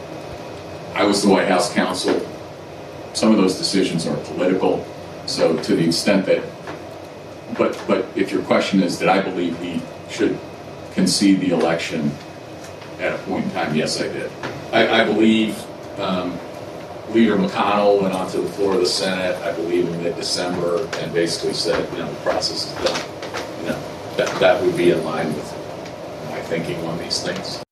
[0.93, 2.19] I was the White House counsel.
[3.13, 4.85] Some of those decisions are political.
[5.25, 6.43] So, to the extent that,
[7.57, 10.39] but but if your question is, did I believe he should
[10.93, 12.11] concede the election
[12.99, 13.75] at a point in time?
[13.75, 14.31] Yes, I did.
[14.71, 15.59] I, I believe
[15.99, 16.37] um,
[17.11, 21.53] Leader McConnell went onto the floor of the Senate, I believe, in mid-December, and basically
[21.53, 23.09] said, you know, the process is done.
[23.61, 23.81] You know,
[24.17, 25.53] that, that would be in line with
[26.29, 27.63] my thinking on these things.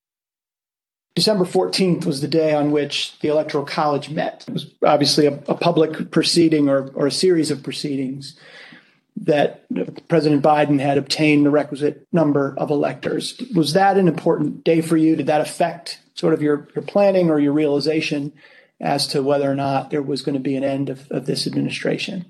[1.15, 4.45] December 14th was the day on which the Electoral College met.
[4.47, 8.37] It was obviously a, a public proceeding or, or a series of proceedings
[9.17, 9.65] that
[10.07, 13.41] President Biden had obtained the requisite number of electors.
[13.53, 15.15] Was that an important day for you?
[15.15, 18.33] Did that affect sort of your, your planning or your realization
[18.79, 21.47] as to whether or not there was going to be an end of, of this
[21.47, 22.25] administration?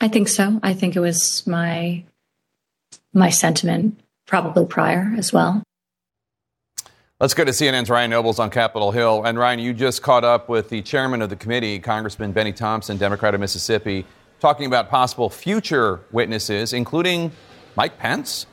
[0.00, 0.60] I think so.
[0.62, 2.04] I think it was my
[3.12, 5.62] my sentiment probably prior as well.
[7.20, 9.22] Let's go to CNN's Ryan Nobles on Capitol Hill.
[9.24, 12.96] And Ryan, you just caught up with the chairman of the committee, Congressman Benny Thompson,
[12.96, 14.04] Democrat of Mississippi,
[14.40, 17.30] talking about possible future witnesses, including
[17.76, 18.46] Mike Pence.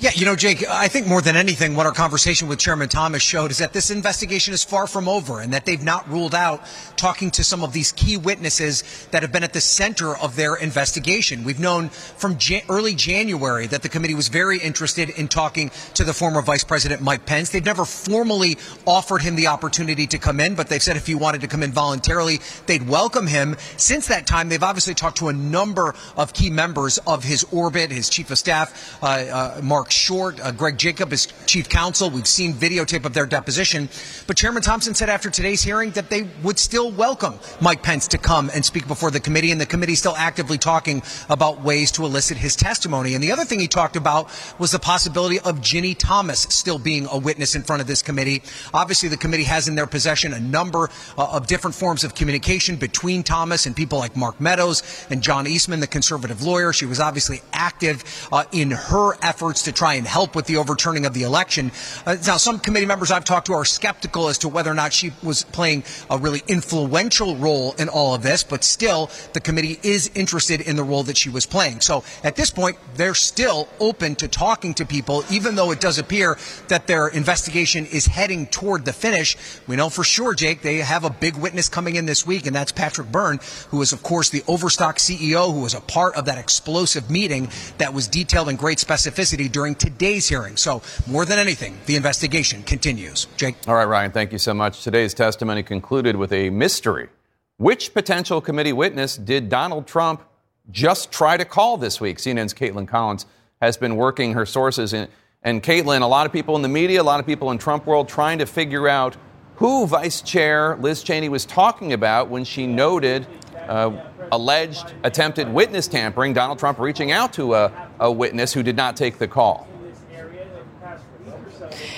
[0.00, 3.22] Yeah, you know, Jake, I think more than anything, what our conversation with Chairman Thomas
[3.22, 6.64] showed is that this investigation is far from over and that they've not ruled out
[6.96, 10.54] talking to some of these key witnesses that have been at the center of their
[10.54, 11.44] investigation.
[11.44, 12.38] We've known from
[12.70, 17.02] early January that the committee was very interested in talking to the former Vice President
[17.02, 17.50] Mike Pence.
[17.50, 21.14] They've never formally offered him the opportunity to come in, but they've said if he
[21.14, 23.54] wanted to come in voluntarily, they'd welcome him.
[23.76, 27.90] Since that time, they've obviously talked to a number of key members of his orbit,
[27.90, 32.10] his chief of staff, uh, uh, Marc Short, uh, Greg Jacob is chief counsel.
[32.10, 33.88] We've seen videotape of their deposition.
[34.26, 38.18] But Chairman Thompson said after today's hearing that they would still welcome Mike Pence to
[38.18, 41.90] come and speak before the committee, and the committee is still actively talking about ways
[41.92, 43.14] to elicit his testimony.
[43.14, 47.06] And the other thing he talked about was the possibility of Ginny Thomas still being
[47.10, 48.42] a witness in front of this committee.
[48.72, 52.76] Obviously, the committee has in their possession a number uh, of different forms of communication
[52.76, 56.72] between Thomas and people like Mark Meadows and John Eastman, the conservative lawyer.
[56.72, 61.06] She was obviously active uh, in her efforts to try and help with the overturning
[61.06, 61.72] of the election.
[62.04, 64.92] Uh, now, some committee members I've talked to are skeptical as to whether or not
[64.92, 69.80] she was playing a really influential role in all of this, but still, the committee
[69.82, 71.80] is interested in the role that she was playing.
[71.80, 75.96] So at this point, they're still open to talking to people, even though it does
[75.96, 76.36] appear
[76.68, 79.34] that their investigation is heading toward the finish.
[79.66, 82.54] We know for sure, Jake, they have a big witness coming in this week, and
[82.54, 83.40] that's Patrick Byrne,
[83.70, 87.48] who is, of course, the Overstock CEO, who was a part of that explosive meeting
[87.78, 90.56] that was detailed in great specificity during today's hearing.
[90.56, 93.26] So, more than anything, the investigation continues.
[93.36, 93.56] Jake?
[93.66, 94.82] All right, Ryan, thank you so much.
[94.82, 97.08] Today's testimony concluded with a mystery.
[97.56, 100.22] Which potential committee witness did Donald Trump
[100.70, 102.18] just try to call this week?
[102.18, 103.26] CNN's Kaitlan Collins
[103.60, 105.08] has been working her sources in,
[105.42, 107.86] And Kaitlan, a lot of people in the media, a lot of people in Trump
[107.86, 109.16] world trying to figure out
[109.56, 113.26] who Vice Chair Liz Cheney was talking about when she noted
[113.68, 113.92] uh,
[114.32, 117.66] alleged attempted witness tampering, Donald Trump reaching out to a,
[118.00, 119.68] a witness who did not take the call.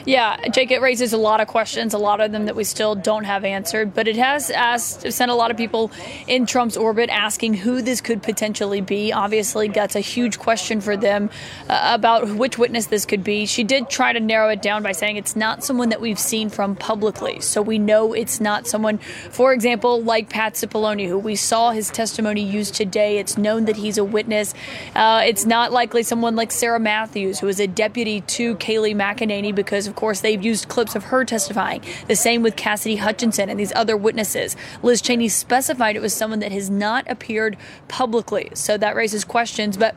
[0.05, 2.95] Yeah, Jake, it raises a lot of questions, a lot of them that we still
[2.97, 3.95] don't have answered.
[3.95, 5.93] But it has asked, sent a lot of people
[6.27, 9.13] in Trump's orbit asking who this could potentially be.
[9.13, 11.31] Obviously, that's a huge question for them
[11.69, 13.47] uh, about which witness this could be.
[13.47, 16.51] She did try to narrow it down by saying it's not someone that we've seen
[16.51, 17.41] from publicly.
[17.41, 21.91] So we know it's not someone, for example, like Pat Cipollone, who we saw his
[21.91, 23.19] testimony used today.
[23.19, 24.53] It's known that he's a witness.
[24.97, 29.55] Uh, it's not likely someone like Sarah Matthews, who is a deputy to Kayleigh McEnany
[29.55, 31.83] because of course, they've used clips of her testifying.
[32.09, 34.57] The same with Cassidy Hutchinson and these other witnesses.
[34.83, 38.49] Liz Cheney specified it was someone that has not appeared publicly.
[38.55, 39.77] So that raises questions.
[39.77, 39.95] But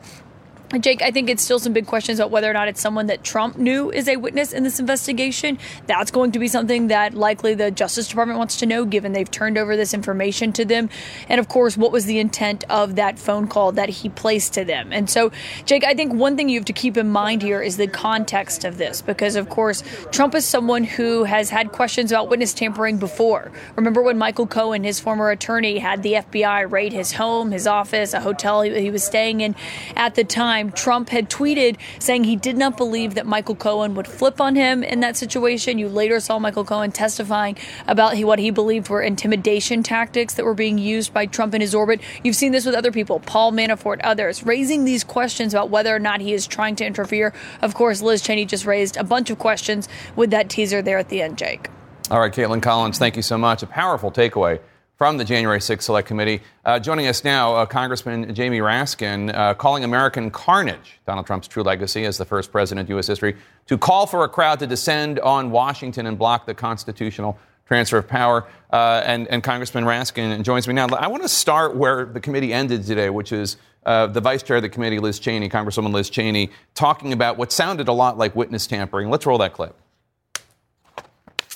[0.80, 3.22] Jake, I think it's still some big questions about whether or not it's someone that
[3.22, 5.58] Trump knew is a witness in this investigation.
[5.86, 9.30] That's going to be something that likely the Justice Department wants to know, given they've
[9.30, 10.90] turned over this information to them.
[11.28, 14.64] And of course, what was the intent of that phone call that he placed to
[14.64, 14.92] them?
[14.92, 15.30] And so,
[15.66, 18.64] Jake, I think one thing you have to keep in mind here is the context
[18.64, 22.98] of this, because of course, Trump is someone who has had questions about witness tampering
[22.98, 23.52] before.
[23.76, 28.14] Remember when Michael Cohen, his former attorney, had the FBI raid his home, his office,
[28.14, 29.54] a hotel he was staying in
[29.94, 30.55] at the time?
[30.56, 34.54] Time, Trump had tweeted saying he did not believe that Michael Cohen would flip on
[34.54, 35.78] him in that situation.
[35.78, 40.54] You later saw Michael Cohen testifying about what he believed were intimidation tactics that were
[40.54, 42.00] being used by Trump in his orbit.
[42.24, 45.98] You've seen this with other people, Paul Manafort, others, raising these questions about whether or
[45.98, 47.34] not he is trying to interfere.
[47.60, 51.10] Of course, Liz Cheney just raised a bunch of questions with that teaser there at
[51.10, 51.68] the end, Jake.
[52.10, 53.62] All right, Kaitlan Collins, thank you so much.
[53.62, 54.60] A powerful takeaway
[54.96, 56.40] from the January 6th Select Committee.
[56.64, 61.62] Uh, joining us now, uh, Congressman Jamie Raskin, uh, calling American carnage Donald Trump's true
[61.62, 63.06] legacy as the first president in U.S.
[63.06, 67.98] history to call for a crowd to descend on Washington and block the constitutional transfer
[67.98, 68.46] of power.
[68.72, 70.86] Uh, and, and, Congressman Raskin joins me now.
[70.88, 74.56] I want to start where the committee ended today, which is uh, the vice chair
[74.56, 78.34] of the committee, Liz Cheney, Congresswoman Liz Cheney, talking about what sounded a lot like
[78.34, 79.10] witness tampering.
[79.10, 79.76] Let's roll that clip.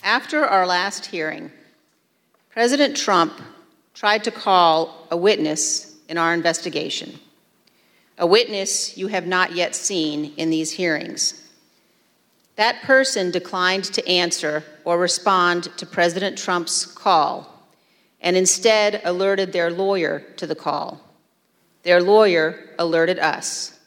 [0.03, 1.53] After our last hearing,
[2.51, 3.41] President Trump
[3.95, 7.17] tried to call a witness in our investigation,
[8.19, 11.49] a witness you have not yet seen in these hearings.
[12.57, 17.69] That person declined to answer or respond to President Trump's call
[18.21, 21.01] and instead alerted their lawyer to the call.
[21.85, 23.79] Their lawyer alerted us,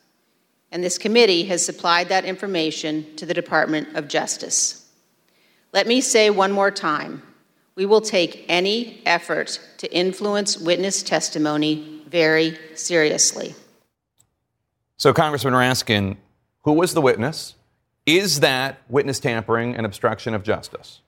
[0.72, 4.90] and this committee has supplied that information to the Department of Justice.
[5.74, 7.24] Let me say one more time
[7.76, 13.56] we will take any effort to influence witness testimony very seriously.
[14.98, 16.18] So, Congressman Raskin,
[16.64, 17.56] who was the witness?
[18.06, 21.02] Is that witness tampering and obstruction of justice?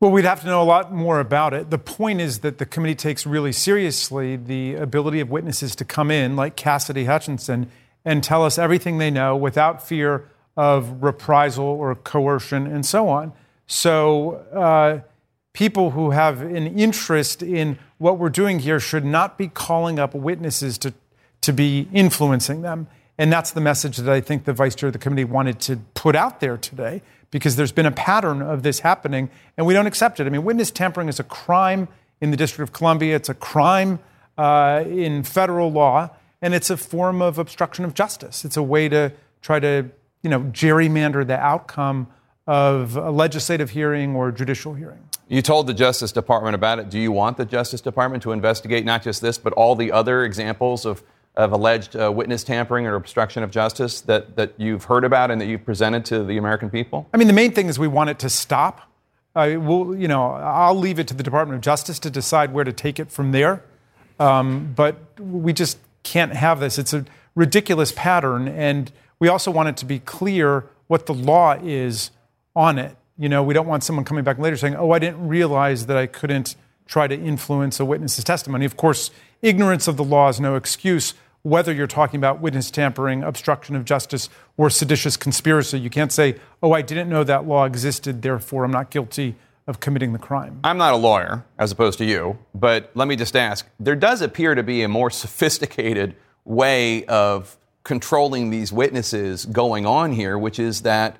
[0.00, 1.70] Well, we'd have to know a lot more about it.
[1.70, 6.10] The point is that the committee takes really seriously the ability of witnesses to come
[6.10, 7.70] in, like Cassidy Hutchinson,
[8.04, 13.32] and tell us everything they know without fear of reprisal or coercion and so on.
[13.66, 15.00] So, uh,
[15.52, 20.14] people who have an interest in what we're doing here should not be calling up
[20.14, 20.94] witnesses to,
[21.42, 22.86] to be influencing them.
[23.18, 25.76] And that's the message that I think the vice chair of the committee wanted to
[25.94, 29.86] put out there today, because there's been a pattern of this happening, and we don't
[29.86, 30.26] accept it.
[30.26, 31.88] I mean, witness tampering is a crime
[32.20, 33.98] in the District of Columbia, it's a crime
[34.38, 38.44] uh, in federal law, and it's a form of obstruction of justice.
[38.44, 39.90] It's a way to try to,
[40.22, 42.06] you know, gerrymander the outcome
[42.46, 45.08] of a legislative hearing or judicial hearing.
[45.28, 46.90] You told the Justice Department about it.
[46.90, 50.24] Do you want the Justice Department to investigate not just this, but all the other
[50.24, 51.02] examples of,
[51.36, 55.40] of alleged uh, witness tampering or obstruction of justice that, that you've heard about and
[55.40, 57.08] that you've presented to the American people?
[57.14, 58.82] I mean, the main thing is we want it to stop.
[59.34, 62.64] Uh, we'll, you know, I'll leave it to the Department of Justice to decide where
[62.64, 63.62] to take it from there.
[64.18, 66.78] Um, but we just can't have this.
[66.78, 68.48] It's a ridiculous pattern.
[68.48, 72.10] And we also want it to be clear what the law is
[72.54, 72.96] on it.
[73.18, 75.96] You know, we don't want someone coming back later saying, oh, I didn't realize that
[75.96, 78.64] I couldn't try to influence a witness's testimony.
[78.64, 79.10] Of course,
[79.40, 83.84] ignorance of the law is no excuse, whether you're talking about witness tampering, obstruction of
[83.84, 85.78] justice, or seditious conspiracy.
[85.78, 89.36] You can't say, oh, I didn't know that law existed, therefore I'm not guilty
[89.66, 90.60] of committing the crime.
[90.64, 94.20] I'm not a lawyer, as opposed to you, but let me just ask there does
[94.20, 100.58] appear to be a more sophisticated way of controlling these witnesses going on here, which
[100.58, 101.16] is that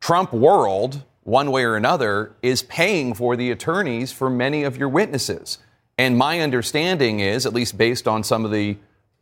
[0.00, 4.88] Trump world, one way or another, is paying for the attorneys for many of your
[4.88, 5.58] witnesses.
[5.98, 8.76] And my understanding is, at least based on some of the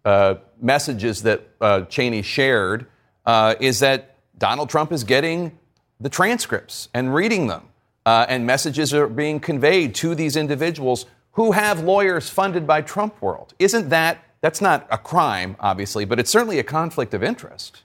[0.04, 2.86] uh, messages that uh, Cheney shared,
[3.24, 5.58] uh, is that Donald Trump is getting
[6.00, 7.68] the transcripts and reading them,
[8.04, 13.20] uh, and messages are being conveyed to these individuals who have lawyers funded by Trump
[13.22, 13.54] World.
[13.58, 17.80] Isn't that that's not a crime, obviously, but it's certainly a conflict of interest.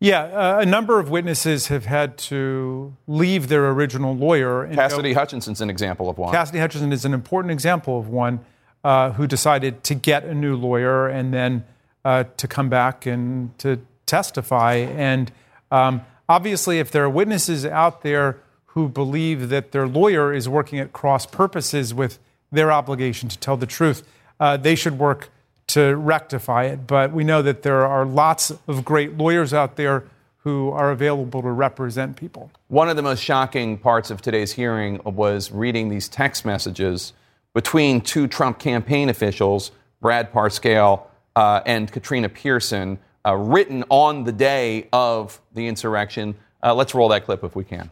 [0.00, 4.68] Yeah, uh, a number of witnesses have had to leave their original lawyer.
[4.72, 6.32] Cassidy go, Hutchinson's an example of one.
[6.32, 8.40] Cassidy Hutchinson is an important example of one
[8.84, 11.64] uh, who decided to get a new lawyer and then
[12.04, 14.74] uh, to come back and to testify.
[14.74, 15.32] And
[15.72, 20.78] um, obviously, if there are witnesses out there who believe that their lawyer is working
[20.78, 22.20] at cross purposes with
[22.52, 24.06] their obligation to tell the truth,
[24.38, 25.30] uh, they should work
[25.68, 26.86] to rectify it.
[26.86, 30.04] But we know that there are lots of great lawyers out there
[30.38, 32.50] who are available to represent people.
[32.68, 37.12] One of the most shocking parts of today's hearing was reading these text messages
[37.54, 41.02] between two Trump campaign officials, Brad Parscale
[41.36, 46.34] uh, and Katrina Pearson, uh, written on the day of the insurrection.
[46.62, 47.90] Uh, let's roll that clip if we can.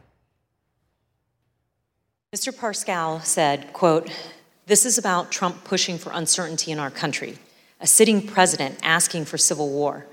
[2.35, 2.55] Mr.
[2.55, 4.11] Parscale said, quote,
[4.67, 7.39] this is about Trump pushing for uncertainty in our country,
[7.81, 10.07] a sitting president asking for civil war.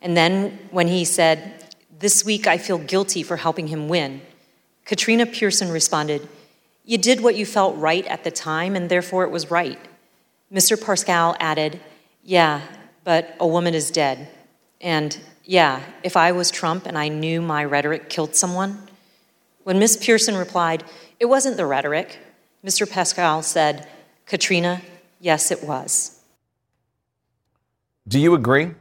[0.00, 1.64] And then when he said,
[1.98, 4.22] This week I feel guilty for helping him win,
[4.84, 6.28] Katrina Pearson responded,
[6.84, 9.78] You did what you felt right at the time, and therefore it was right.
[10.52, 10.76] Mr.
[10.76, 11.80] Parscale added,
[12.24, 12.62] Yeah,
[13.04, 14.28] but a woman is dead.
[14.80, 18.88] And yeah, if I was Trump and I knew my rhetoric killed someone.
[19.62, 19.96] When Ms.
[19.98, 20.84] Pearson replied,
[21.20, 22.18] It wasn't the rhetoric,
[22.64, 22.86] Mr.
[22.86, 23.88] Parscale said,
[24.26, 24.82] Katrina,
[25.20, 26.21] yes, it was.
[28.06, 28.72] Do you agree?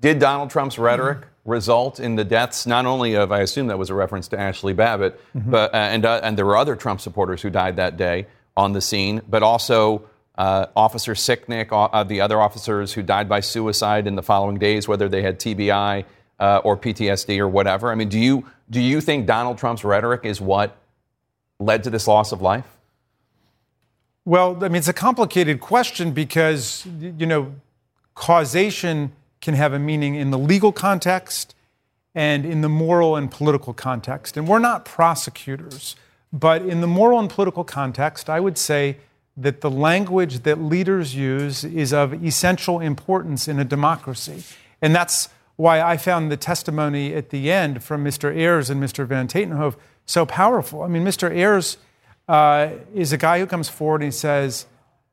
[0.00, 1.50] Did Donald Trump's rhetoric mm-hmm.
[1.50, 4.72] result in the deaths not only of, I assume that was a reference to Ashley
[4.72, 5.50] Babbitt, mm-hmm.
[5.50, 8.72] but, uh, and, uh, and there were other Trump supporters who died that day on
[8.72, 14.06] the scene, but also uh, Officer Sicknick, uh, the other officers who died by suicide
[14.06, 16.04] in the following days, whether they had TBI
[16.38, 17.90] uh, or PTSD or whatever.
[17.90, 20.76] I mean, do you, do you think Donald Trump's rhetoric is what
[21.58, 22.64] led to this loss of life?
[24.24, 27.54] Well, I mean, it's a complicated question because, you know,
[28.14, 31.54] causation can have a meaning in the legal context
[32.14, 34.36] and in the moral and political context.
[34.36, 35.96] And we're not prosecutors,
[36.32, 38.98] but in the moral and political context, I would say
[39.36, 44.42] that the language that leaders use is of essential importance in a democracy.
[44.82, 48.34] And that's why I found the testimony at the end from Mr.
[48.34, 49.06] Ayres and Mr.
[49.06, 50.82] Van Tatenhove so powerful.
[50.82, 51.30] I mean, Mr.
[51.30, 51.76] Ayres
[52.28, 54.66] uh, is a guy who comes forward and he says,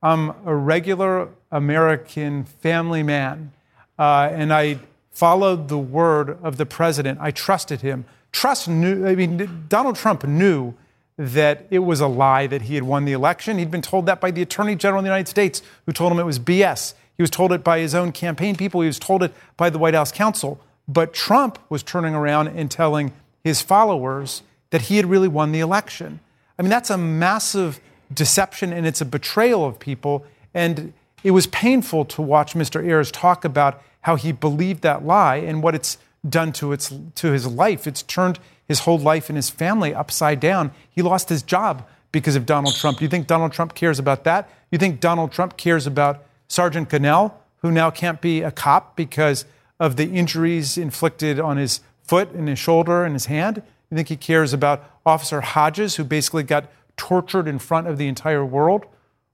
[0.07, 3.51] I'm a regular American family man,
[3.99, 4.79] uh, and I
[5.11, 7.19] followed the word of the president.
[7.21, 8.05] I trusted him.
[8.31, 10.75] Trust knew, I mean, Donald Trump knew
[11.17, 13.57] that it was a lie that he had won the election.
[13.57, 16.19] He'd been told that by the Attorney General of the United States, who told him
[16.19, 16.93] it was BS.
[17.17, 18.79] He was told it by his own campaign people.
[18.79, 20.61] He was told it by the White House counsel.
[20.87, 23.11] But Trump was turning around and telling
[23.43, 26.21] his followers that he had really won the election.
[26.57, 27.81] I mean, that's a massive
[28.13, 30.25] deception and it's a betrayal of people.
[30.53, 30.93] And
[31.23, 32.83] it was painful to watch Mr.
[32.83, 37.31] Ayres talk about how he believed that lie and what it's done to, its, to
[37.31, 37.87] his life.
[37.87, 40.71] It's turned his whole life and his family upside down.
[40.89, 42.99] He lost his job because of Donald Trump.
[42.99, 44.49] Do you think Donald Trump cares about that?
[44.71, 49.45] You think Donald Trump cares about Sergeant Gonell, who now can't be a cop because
[49.79, 53.61] of the injuries inflicted on his foot and his shoulder and his hand?
[53.89, 58.07] You think he cares about Officer Hodges, who basically got tortured in front of the
[58.07, 58.85] entire world?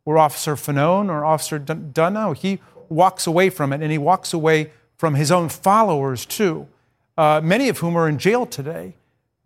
[0.06, 2.34] Or Officer Fanone or Officer Dunno?
[2.34, 6.68] He walks away from it, and he walks away from his own followers, too,
[7.18, 8.96] uh, many of whom are in jail today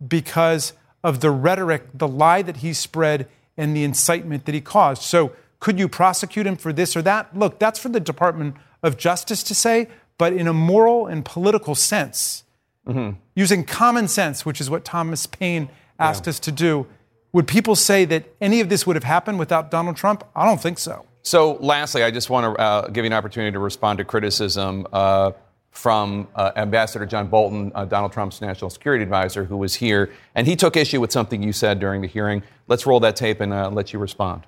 [0.06, 5.02] because of the rhetoric, the lie that he spread, and the incitement that he caused.
[5.02, 7.36] So, could you prosecute him for this or that?
[7.36, 11.74] Look, that's for the Department of Justice to say, but in a moral and political
[11.74, 12.44] sense,
[12.86, 13.16] mm-hmm.
[13.34, 16.30] using common sense, which is what Thomas Paine asked yeah.
[16.30, 16.86] us to do.
[17.32, 20.24] Would people say that any of this would have happened without Donald Trump?
[20.34, 21.04] I don't think so.
[21.22, 24.86] So, lastly, I just want to uh, give you an opportunity to respond to criticism
[24.92, 25.32] uh,
[25.70, 30.46] from uh, Ambassador John Bolton, uh, Donald Trump's national security advisor, who was here, and
[30.46, 32.42] he took issue with something you said during the hearing.
[32.66, 34.44] Let's roll that tape and uh, let you respond.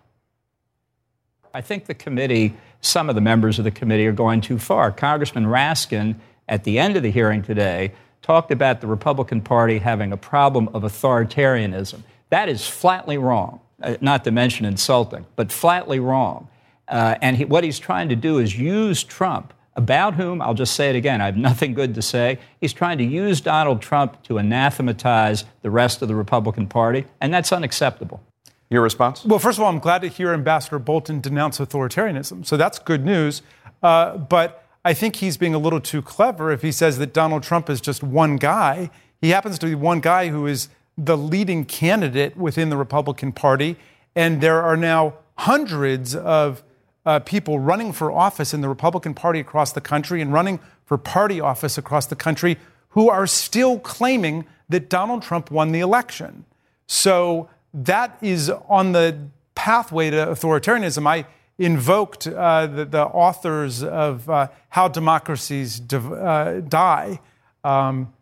[1.53, 4.91] I think the committee, some of the members of the committee, are going too far.
[4.91, 6.17] Congressman Raskin,
[6.49, 10.69] at the end of the hearing today, talked about the Republican Party having a problem
[10.75, 12.03] of authoritarianism.
[12.31, 16.49] That is flatly wrong, uh, not to mention insulting, but flatly wrong.
[16.89, 20.75] Uh, and he, what he's trying to do is use Trump, about whom, I'll just
[20.75, 22.39] say it again, I have nothing good to say.
[22.61, 27.33] He's trying to use Donald Trump to anathematize the rest of the Republican Party, and
[27.33, 28.21] that's unacceptable.
[28.69, 29.25] Your response?
[29.25, 32.47] Well, first of all, I'm glad to hear Ambassador Bolton denounce authoritarianism.
[32.47, 33.43] So that's good news.
[33.83, 37.43] Uh, but I think he's being a little too clever if he says that Donald
[37.43, 38.91] Trump is just one guy.
[39.21, 43.77] He happens to be one guy who is the leading candidate within the Republican Party.
[44.15, 46.63] And there are now hundreds of
[47.07, 50.99] uh, people running for office in the Republican Party across the country and running for
[50.99, 52.59] party office across the country
[52.91, 56.45] who are still claiming that Donald Trump won the election.
[56.87, 61.07] So that is on the pathway to authoritarianism.
[61.07, 61.27] I
[61.59, 67.21] invoked uh, the, the, authors of uh, How Democracies Div- uh, Die,
[67.63, 68.13] um,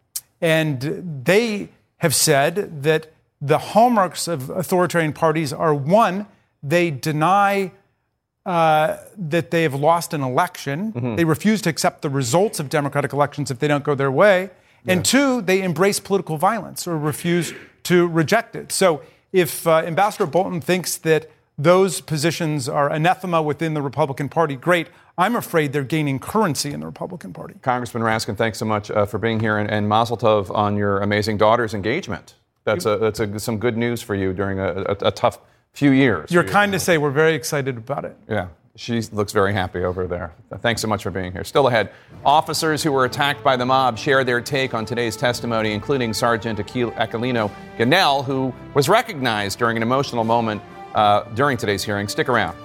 [0.41, 1.69] and they
[1.99, 6.27] have said that the hallmarks of authoritarian parties are one,
[6.63, 7.73] they deny
[8.47, 10.93] uh, that they have lost an election.
[10.93, 11.17] Mm-hmm.
[11.17, 14.51] They refuse to accept the results of democratic elections if they don't go their way.
[14.85, 14.95] Yeah.
[14.95, 17.53] And two, they embrace political violence or refuse
[17.85, 18.73] to reject it.
[18.73, 24.55] So if uh, Ambassador Bolton thinks that those positions are anathema within the Republican Party,
[24.55, 24.89] great.
[25.19, 27.55] I'm afraid they're gaining currency in the Republican Party.
[27.63, 31.01] Congressman Raskin, thanks so much uh, for being here, and, and Mazel Tov on your
[31.01, 32.37] amazing daughter's engagement.
[32.63, 35.39] That's, a, that's a, some good news for you during a, a, tough
[35.73, 36.31] few years.
[36.31, 38.17] You're kind to say we're very excited about it.
[38.29, 38.49] Yeah.
[38.77, 40.33] She looks very happy over there.
[40.59, 41.43] Thanks so much for being here.
[41.43, 41.91] Still ahead,
[42.25, 46.61] officers who were attacked by the mob share their take on today's testimony, including Sergeant
[46.61, 50.63] Aquilino Gonell, who was recognized during an emotional moment
[50.99, 52.09] uh, during today's hearing.
[52.09, 52.57] Stick around.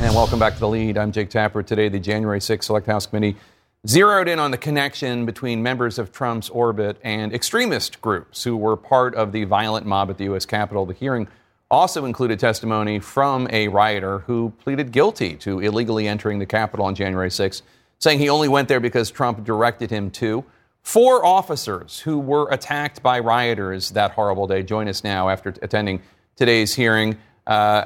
[0.00, 0.96] And welcome back to the lead.
[0.96, 1.62] I'm Jake Tapper.
[1.62, 3.36] Today, the January 6th Select House Committee
[3.86, 8.78] zeroed in on the connection between members of Trump's orbit and extremist groups who were
[8.78, 10.46] part of the violent mob at the U.S.
[10.46, 10.86] Capitol.
[10.86, 11.28] The hearing
[11.70, 16.94] also included testimony from a rioter who pleaded guilty to illegally entering the Capitol on
[16.94, 17.60] January 6,
[17.98, 20.46] saying he only went there because Trump directed him to.
[20.82, 26.02] Four officers who were attacked by rioters that horrible day join us now after attending
[26.36, 27.16] today's hearing.
[27.46, 27.84] Uh,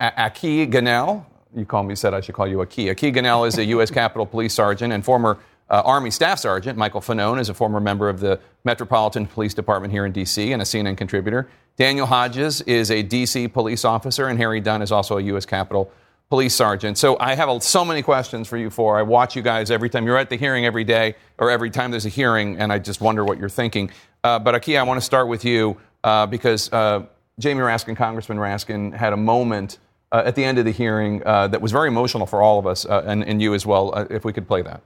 [0.00, 1.24] Aki Gonell,
[1.54, 2.90] you call me said I should call you Aki.
[2.90, 3.90] Aki Gonell is a U.S.
[3.90, 5.38] Capitol Police Sergeant and former
[5.68, 6.76] uh, Army Staff Sergeant.
[6.76, 10.52] Michael Fanone is a former member of the Metropolitan Police Department here in D.C.
[10.52, 11.48] and a CNN contributor.
[11.76, 13.48] Daniel Hodges is a D.C.
[13.48, 15.46] police officer, and Harry Dunn is also a U.S.
[15.46, 15.90] Capitol
[16.30, 16.96] Police Sergeant.
[16.96, 18.96] So I have a, so many questions for you four.
[18.96, 21.90] I watch you guys every time you're at the hearing every day, or every time
[21.90, 23.90] there's a hearing, and I just wonder what you're thinking.
[24.22, 27.04] Uh, but Akia, I want to start with you uh, because uh,
[27.40, 29.78] Jamie Raskin, Congressman Raskin, had a moment
[30.12, 32.66] uh, at the end of the hearing uh, that was very emotional for all of
[32.66, 33.92] us uh, and, and, you as well.
[34.08, 34.82] If we could play that.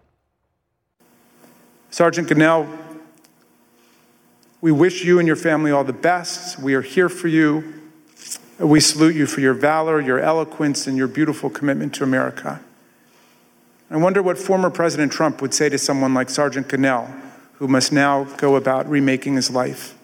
[1.90, 2.66] Sergeant Gonell,
[4.62, 6.58] we wish you and your family all the best.
[6.58, 7.83] We are here for you.
[8.58, 12.60] We salute you for your valor, your eloquence, and your beautiful commitment to America.
[13.90, 17.12] I wonder what former President Trump would say to someone like Sergeant Gonell,
[17.54, 19.96] who must now go about remaking his life.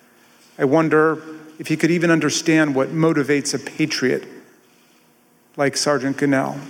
[0.58, 1.22] I wonder
[1.58, 4.26] if he could even understand what motivates a patriot
[5.56, 6.60] like Sergeant Gonell.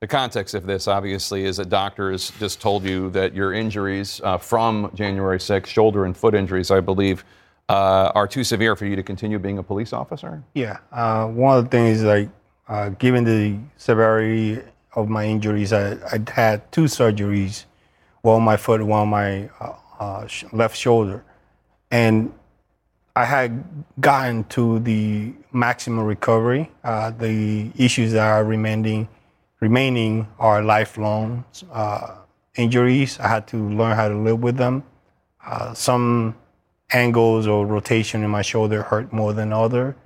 [0.00, 4.38] The context of this, obviously, is that doctors just told you that your injuries uh,
[4.38, 7.24] from January 6th, shoulder and foot injuries, I believe,
[7.70, 10.42] uh, are too severe for you to continue being a police officer?
[10.54, 10.78] Yeah.
[10.90, 12.28] Uh, one of the things, like,
[12.68, 14.60] uh, given the severity
[14.94, 17.64] of my injuries, I, I had two surgeries
[18.22, 21.24] one on my foot, one on my uh, uh, left shoulder.
[21.90, 22.32] And
[23.16, 23.64] I had
[24.00, 26.70] gotten to the maximum recovery.
[26.84, 29.08] Uh, the issues that are remaining
[29.60, 32.16] remaining are lifelong uh,
[32.56, 33.18] injuries.
[33.20, 34.82] I had to learn how to live with them.
[35.44, 36.34] Uh, some
[36.92, 39.96] angles or rotation in my shoulder hurt more than other.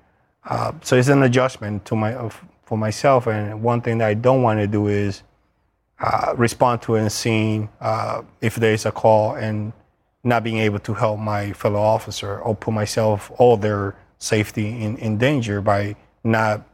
[0.45, 2.31] Uh, so it's an adjustment to my
[2.65, 3.27] for myself.
[3.27, 5.23] And one thing that I don't want to do is
[6.01, 9.73] uh, respond to a scene uh, if there is a call and
[10.23, 14.97] not being able to help my fellow officer or put myself or their safety in,
[14.99, 16.67] in danger by not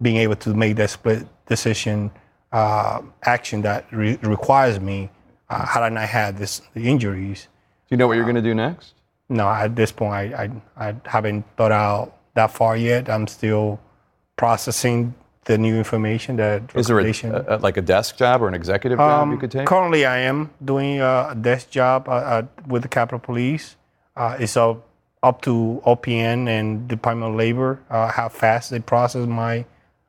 [0.00, 2.10] being able to make that split decision
[2.52, 5.10] uh, action that re- requires me
[5.50, 7.48] uh, had I not had this the injuries.
[7.88, 8.94] Do you know what you're going to do next?
[9.34, 13.10] No, at this point, I, I, I haven't thought out that far yet.
[13.10, 13.80] I'm still
[14.36, 15.14] processing
[15.44, 18.98] the new information that is there a, a, like a desk job or an executive
[18.98, 19.66] job um, you could take?
[19.66, 23.76] Currently, I am doing a desk job uh, uh, with the Capitol Police.
[24.16, 24.86] Uh, it's up
[25.24, 29.64] up to OPM and Department of Labor uh, how fast they process my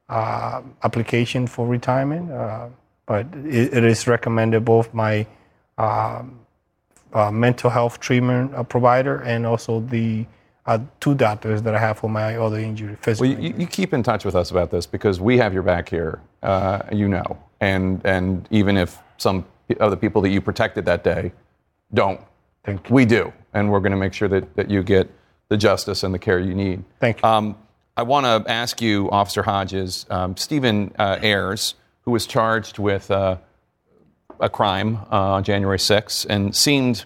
[0.10, 2.32] uh, application for retirement.
[2.32, 2.68] Uh,
[3.06, 5.26] but it, it is recommended both my
[5.78, 6.45] um,
[7.32, 10.26] mental health treatment provider and also the
[10.66, 12.98] uh, two doctors that I have for my other injury.
[13.02, 15.64] Physical well, you, you, keep in touch with us about this because we have your
[15.64, 19.46] back here, uh, you know, and and even if some
[19.80, 21.32] of the people that you protected that day
[21.94, 22.20] don't,
[22.90, 25.10] we do, and we're going to make sure that, that you get
[25.50, 26.84] the justice and the care you need.
[27.00, 27.30] Thank you.
[27.30, 27.58] Um,
[27.96, 33.10] I want to ask you, Officer Hodges, um, Stephen uh, Ayres, who was charged with
[33.10, 33.38] uh,
[34.40, 37.06] a crime uh, on January 6th and seemed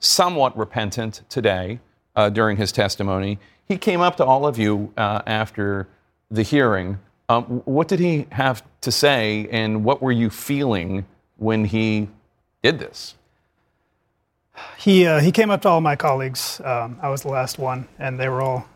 [0.00, 1.80] somewhat repentant today
[2.16, 3.38] uh, during his testimony.
[3.66, 5.86] He came up to all of you uh, after
[6.30, 6.98] the hearing.
[7.28, 11.06] Um, what did he have to say, and what were you feeling
[11.36, 12.08] when he
[12.62, 13.14] did this?
[14.76, 16.60] He uh, he came up to all my colleagues.
[16.64, 18.66] Um, I was the last one, and they were all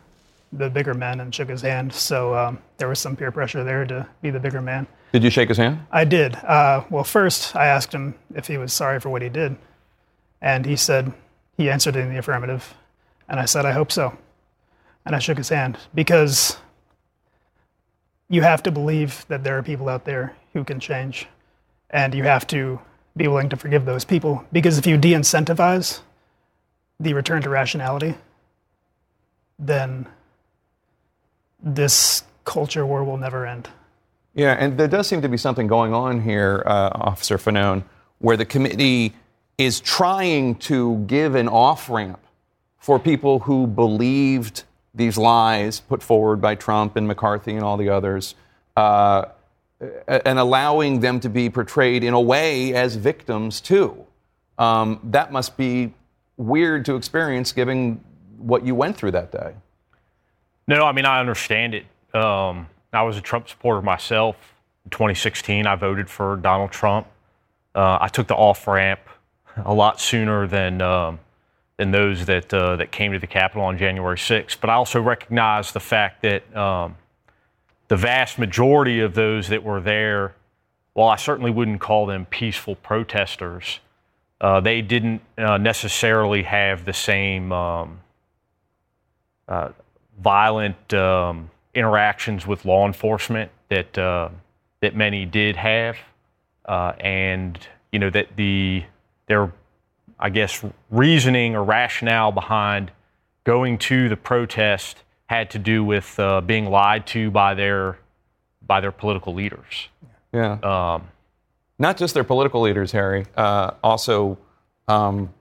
[0.53, 1.93] the bigger men, and shook his hand.
[1.93, 4.87] So um, there was some peer pressure there to be the bigger man.
[5.15, 5.79] Did you shake his hand?
[5.93, 6.35] I did.
[6.35, 9.55] Uh, well, first I asked him if he was sorry for what he did,
[10.41, 11.13] and he said
[11.55, 12.73] he answered in the affirmative,
[13.29, 14.17] and I said I hope so,
[15.05, 16.57] and I shook his hand because
[18.27, 21.27] you have to believe that there are people out there who can change,
[21.91, 22.81] and you have to
[23.15, 26.01] be willing to forgive those people because if you de-incentivize
[26.99, 28.15] the return to rationality,
[29.57, 30.07] then
[31.63, 33.69] this culture war will never end.
[34.35, 37.83] Yeah, and there does seem to be something going on here, uh, Officer Fanone,
[38.19, 39.13] where the committee
[39.57, 42.19] is trying to give an off ramp
[42.77, 47.89] for people who believed these lies put forward by Trump and McCarthy and all the
[47.89, 48.35] others,
[48.75, 49.25] uh,
[50.07, 54.05] and allowing them to be portrayed in a way as victims too.
[54.57, 55.93] Um, that must be
[56.37, 58.01] weird to experience given
[58.37, 59.55] what you went through that day.
[60.67, 61.85] No, I mean, I understand it.
[62.13, 64.35] Um, I was a Trump supporter myself.
[64.85, 67.07] In 2016, I voted for Donald Trump.
[67.73, 69.01] Uh, I took the off ramp
[69.63, 71.19] a lot sooner than um,
[71.77, 74.57] than those that uh, that came to the Capitol on January 6th.
[74.59, 76.95] But I also recognize the fact that um,
[77.87, 80.35] the vast majority of those that were there,
[80.93, 83.79] while I certainly wouldn't call them peaceful protesters,
[84.41, 87.99] uh, they didn't uh, necessarily have the same um,
[89.47, 89.69] uh,
[90.19, 94.29] violent um, interactions with law enforcement that uh,
[94.81, 95.97] that many did have,
[96.65, 97.59] uh, and
[97.91, 98.83] you know that the
[99.27, 99.51] their
[100.19, 102.91] I guess reasoning or rationale behind
[103.43, 107.99] going to the protest had to do with uh, being lied to by their
[108.65, 109.89] by their political leaders.
[110.33, 110.57] Yeah.
[110.63, 111.09] Um,
[111.79, 113.25] Not just their political leaders, Harry.
[113.35, 114.37] Uh, also,
[114.87, 115.33] um,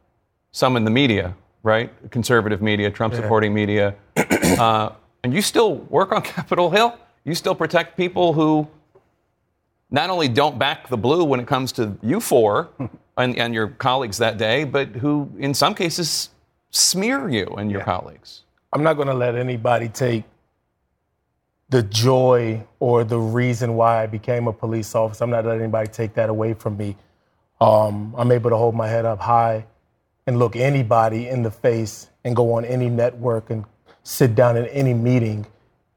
[0.53, 1.91] some in the media, right?
[2.11, 3.67] Conservative media, Trump-supporting yeah.
[3.67, 3.95] media.
[5.25, 6.97] And you still work on Capitol Hill.
[7.25, 8.69] You still protect people who
[9.91, 12.69] not only don't back the blue when it comes to you four
[13.17, 16.29] and, and your colleagues that day, but who, in some cases,
[16.71, 17.85] smear you and your yeah.
[17.87, 18.43] colleagues.
[18.73, 20.25] I'm not going to let anybody take
[21.71, 25.25] the joy or the reason why I became a police officer.
[25.25, 26.97] I'm not letting anybody take that away from me.
[27.61, 29.65] Um, I'm able to hold my head up high
[30.27, 33.65] and look anybody in the face and go on any network and
[34.05, 35.47] sit down in any meeting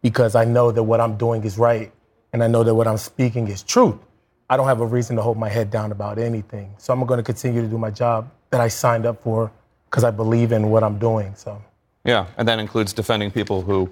[0.01, 1.91] because I know that what I'm doing is right
[2.33, 3.95] and I know that what I'm speaking is truth.
[4.49, 6.73] I don't have a reason to hold my head down about anything.
[6.77, 9.51] So I'm going to continue to do my job that I signed up for
[9.89, 11.35] because I believe in what I'm doing.
[11.35, 11.61] So
[12.05, 13.89] yeah, and that includes defending people who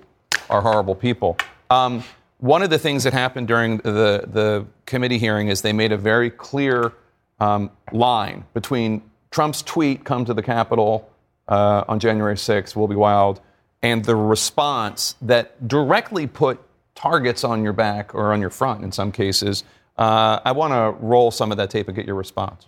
[0.49, 1.37] are horrible people.
[1.69, 2.03] Um,
[2.39, 5.97] one of the things that happened during the the committee hearing is they made a
[5.97, 6.93] very clear
[7.39, 9.01] um, line between
[9.31, 11.09] Trump's tweet, "Come to the Capitol
[11.49, 13.41] uh, on January 6th, will be wild,"
[13.85, 16.59] and the response that directly put
[16.95, 19.63] targets on your back or on your front in some cases.
[19.95, 22.65] Uh, I want to roll some of that tape and get your response.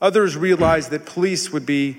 [0.00, 1.96] Others realized that police would be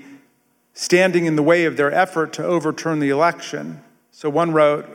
[0.72, 3.82] standing in the way of their effort to overturn the election.
[4.10, 4.88] So one wrote,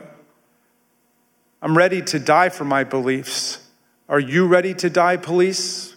[1.62, 3.64] I'm ready to die for my beliefs.
[4.08, 5.94] Are you ready to die, police?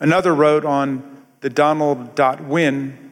[0.00, 3.03] Another wrote on the Donald.win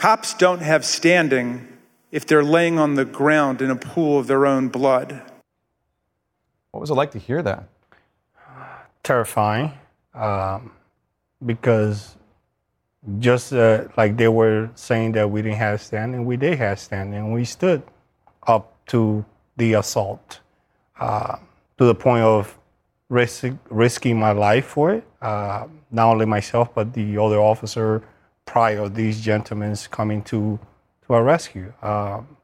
[0.00, 1.68] Cops don't have standing
[2.10, 5.20] if they're laying on the ground in a pool of their own blood.
[6.70, 7.68] What was it like to hear that?
[9.02, 9.72] Terrifying,
[10.14, 10.72] um,
[11.44, 12.16] because
[13.18, 17.32] just uh, like they were saying that we didn't have standing, we did have standing.
[17.32, 17.82] We stood
[18.46, 19.22] up to
[19.58, 20.40] the assault
[20.98, 21.36] uh,
[21.76, 22.58] to the point of
[23.10, 25.04] risk, risking my life for it.
[25.20, 28.02] Uh, not only myself, but the other officer
[28.50, 30.58] prior these gentlemen coming to
[31.06, 31.72] to our rescue.
[31.82, 32.36] Um,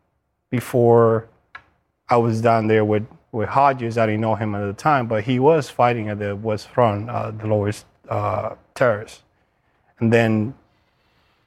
[0.51, 1.27] before
[2.09, 5.25] I was down there with with Hodges, I didn't know him at the time, but
[5.25, 9.23] he was fighting at the West Front, uh, the lowest uh, terrace.
[9.99, 10.55] And then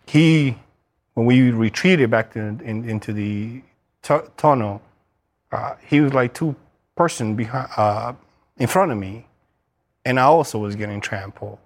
[0.06, 0.58] he,
[1.14, 3.62] when we retreated back to, in, into the
[4.02, 4.82] t- tunnel,
[5.54, 6.54] uh, he was like two
[6.96, 8.14] person behind, uh,
[8.58, 9.26] in front of me,
[10.04, 11.60] and I also was getting trampled.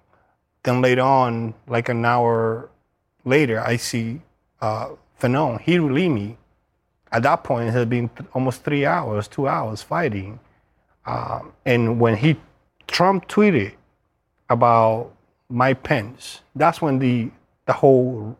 [0.62, 2.70] Then later on, like an hour
[3.24, 4.20] later, I see
[4.60, 5.60] uh, Fanone.
[5.60, 6.36] He relieved me.
[7.12, 10.40] At that point, it had been almost three hours, two hours fighting.
[11.06, 12.36] Um, and when he
[12.88, 13.72] Trump tweeted
[14.50, 15.12] about
[15.48, 17.30] Mike Pence, that's when the
[17.66, 18.36] the whole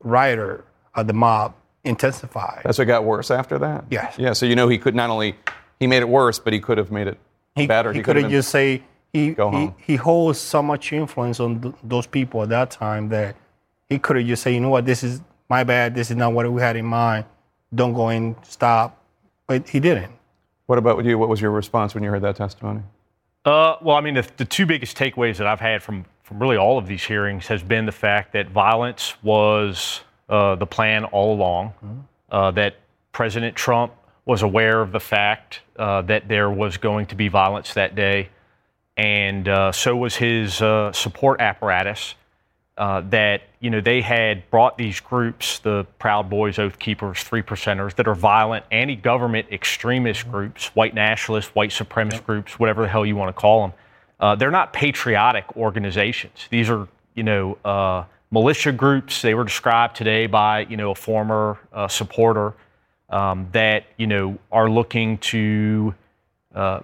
[0.00, 0.64] rioter
[0.94, 2.62] of the mob intensified.
[2.64, 3.84] That's what got worse after that.
[3.90, 4.16] Yes.
[4.18, 4.32] Yeah.
[4.32, 5.36] So you know he could not only
[5.78, 7.18] he made it worse, but he could have made it
[7.54, 7.92] He, better.
[7.92, 8.82] he could have just say
[9.12, 13.08] he, Go he he holds so much influence on th- those people at that time
[13.10, 13.36] that
[13.88, 15.94] he could have just said, you know what, this is my bad.
[15.94, 17.24] This is not what we had in mind.
[17.74, 18.36] Don't go in.
[18.42, 19.00] Stop.
[19.46, 20.12] But he didn't.
[20.66, 21.18] What about you?
[21.18, 22.82] What was your response when you heard that testimony?
[23.44, 26.56] Uh, well, I mean, the, the two biggest takeaways that I've had from, from really
[26.56, 31.32] all of these hearings has been the fact that violence was uh, the plan all
[31.34, 31.72] along,
[32.30, 32.74] uh, that
[33.12, 33.92] President Trump
[34.24, 38.28] was aware of the fact uh, that there was going to be violence that day,
[38.96, 42.16] and uh, so was his uh, support apparatus.
[42.78, 47.40] Uh, that you know they had brought these groups, the Proud Boys, Oath Keepers, Three
[47.40, 53.06] Percenters, that are violent, anti-government extremist groups, white nationalist, white supremacist groups, whatever the hell
[53.06, 53.72] you want to call them.
[54.20, 56.48] Uh, they're not patriotic organizations.
[56.50, 59.22] These are you know uh, militia groups.
[59.22, 62.52] They were described today by you know a former uh, supporter
[63.08, 65.94] um, that you know are looking to
[66.54, 66.80] uh,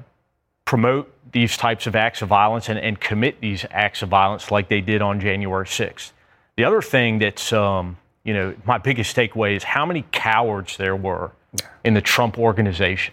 [0.72, 4.70] promote these types of acts of violence and, and commit these acts of violence like
[4.70, 6.12] they did on January 6th.
[6.56, 10.96] The other thing that's, um, you know, my biggest takeaway is how many cowards there
[10.96, 11.32] were
[11.84, 13.12] in the Trump organization.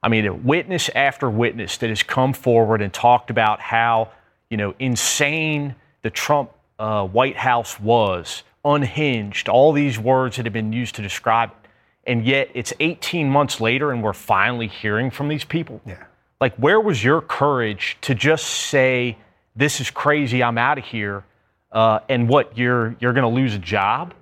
[0.00, 4.10] I mean, witness after witness that has come forward and talked about how,
[4.48, 10.52] you know, insane the Trump uh, White House was, unhinged, all these words that have
[10.52, 11.68] been used to describe it.
[12.06, 15.80] And yet it's 18 months later and we're finally hearing from these people.
[15.84, 16.04] Yeah.
[16.42, 19.16] Like, where was your courage to just say,
[19.54, 20.42] "This is crazy.
[20.42, 21.22] I'm out of here,"
[21.70, 24.12] uh, and what you're you're going to lose a job?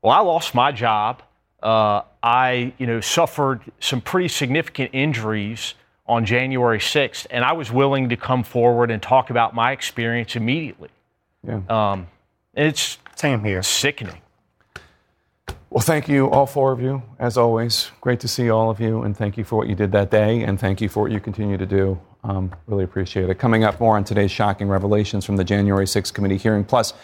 [0.00, 1.24] Well, I lost my job.
[1.60, 5.74] Uh, I, you know, suffered some pretty significant injuries
[6.06, 10.36] on January 6th, and I was willing to come forward and talk about my experience
[10.36, 10.90] immediately.
[11.42, 11.62] Yeah.
[11.68, 12.06] Um,
[12.54, 13.64] it's same here.
[13.64, 14.20] Sickening.
[15.76, 17.90] Well, thank you, all four of you, as always.
[18.00, 20.42] Great to see all of you, and thank you for what you did that day,
[20.42, 22.00] and thank you for what you continue to do.
[22.24, 23.34] Um, really appreciate it.
[23.34, 26.64] Coming up more on today's shocking revelations from the January 6th committee hearing.
[26.64, 26.94] Plus,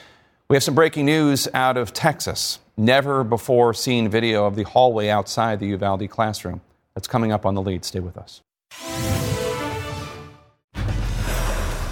[0.49, 2.61] we have some breaking news out of Texas.
[2.79, 6.63] Never before seen video of the hallway outside the Uvalde classroom.
[6.95, 7.85] That's coming up on the lead.
[7.85, 8.41] Stay with us.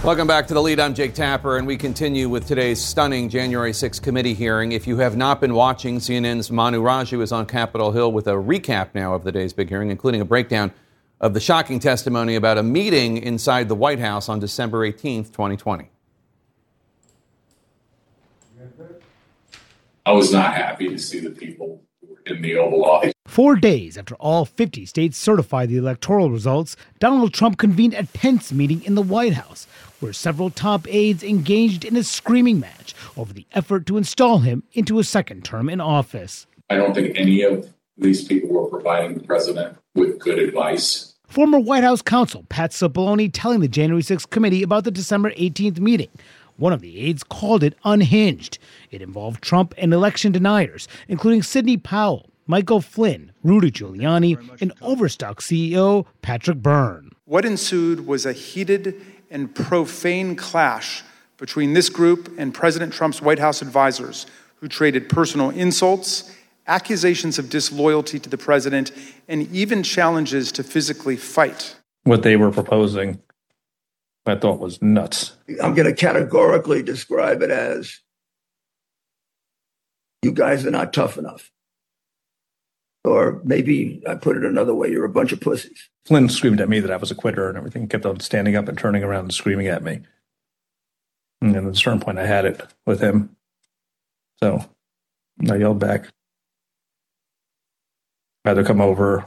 [0.03, 0.81] Welcome back to the lead.
[0.81, 4.73] I'm Jake Tapper, and we continue with today's stunning January 6th committee hearing.
[4.73, 8.33] If you have not been watching, CNN's Manu Raju is on Capitol Hill with a
[8.33, 10.73] recap now of the day's big hearing, including a breakdown
[11.21, 15.91] of the shocking testimony about a meeting inside the White House on December 18th, 2020.
[20.07, 21.83] I was not happy to see the people
[22.25, 23.13] in the Oval Office.
[23.27, 28.51] Four days after all 50 states certified the electoral results, Donald Trump convened a tense
[28.51, 29.69] meeting in the White House
[30.01, 34.63] where several top aides engaged in a screaming match over the effort to install him
[34.73, 36.47] into a second term in office.
[36.69, 41.15] I don't think any of these people were providing the president with good advice.
[41.27, 45.79] Former White House counsel Pat Cipollone telling the January 6th committee about the December 18th
[45.79, 46.09] meeting.
[46.57, 48.59] One of the aides called it unhinged.
[48.91, 55.41] It involved Trump and election deniers, including Sidney Powell, Michael Flynn, Rudy Giuliani, and Overstock
[55.41, 57.13] CEO Patrick Byrne.
[57.25, 61.03] What ensued was a heated and profane clash
[61.39, 64.27] between this group and President Trump's White House advisors,
[64.57, 66.35] who traded personal insults,
[66.67, 68.93] accusations of disloyalty to the president,
[69.29, 71.77] and even challenges to physically fight.
[72.05, 73.21] What they were proposing,
[74.27, 75.33] I thought was nuts.
[75.63, 78.01] I'm going to categorically describe it as
[80.23, 81.51] you guys are not tough enough.
[83.05, 85.89] Or maybe I put it another way, you're a bunch of pussies.
[86.05, 88.69] Flynn screamed at me that I was a quitter and everything, kept on standing up
[88.69, 90.01] and turning around and screaming at me.
[91.41, 93.37] And at a certain point, I had it with him.
[94.43, 94.65] So
[95.49, 96.09] I yelled back.
[98.45, 99.27] Either come over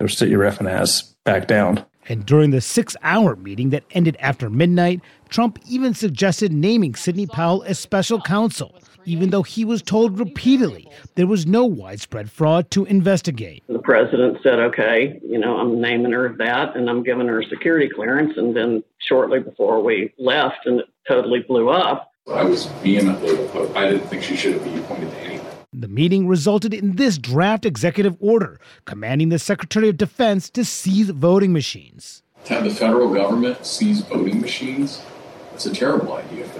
[0.00, 1.84] or sit your effing ass back down.
[2.08, 7.26] And during the six hour meeting that ended after midnight, Trump even suggested naming Sidney
[7.26, 8.74] Powell as special counsel,
[9.10, 13.62] even though he was told repeatedly there was no widespread fraud to investigate.
[13.68, 17.44] The president said, okay, you know, I'm naming her that and I'm giving her a
[17.44, 18.36] security clearance.
[18.36, 22.12] And then shortly before we left and it totally blew up.
[22.30, 23.76] I was vehemently opposed.
[23.76, 25.46] I didn't think she should have been appointed to anything.
[25.72, 31.10] The meeting resulted in this draft executive order commanding the Secretary of Defense to seize
[31.10, 32.22] voting machines.
[32.44, 35.02] To have the federal government seize voting machines,
[35.50, 36.59] that's a terrible idea for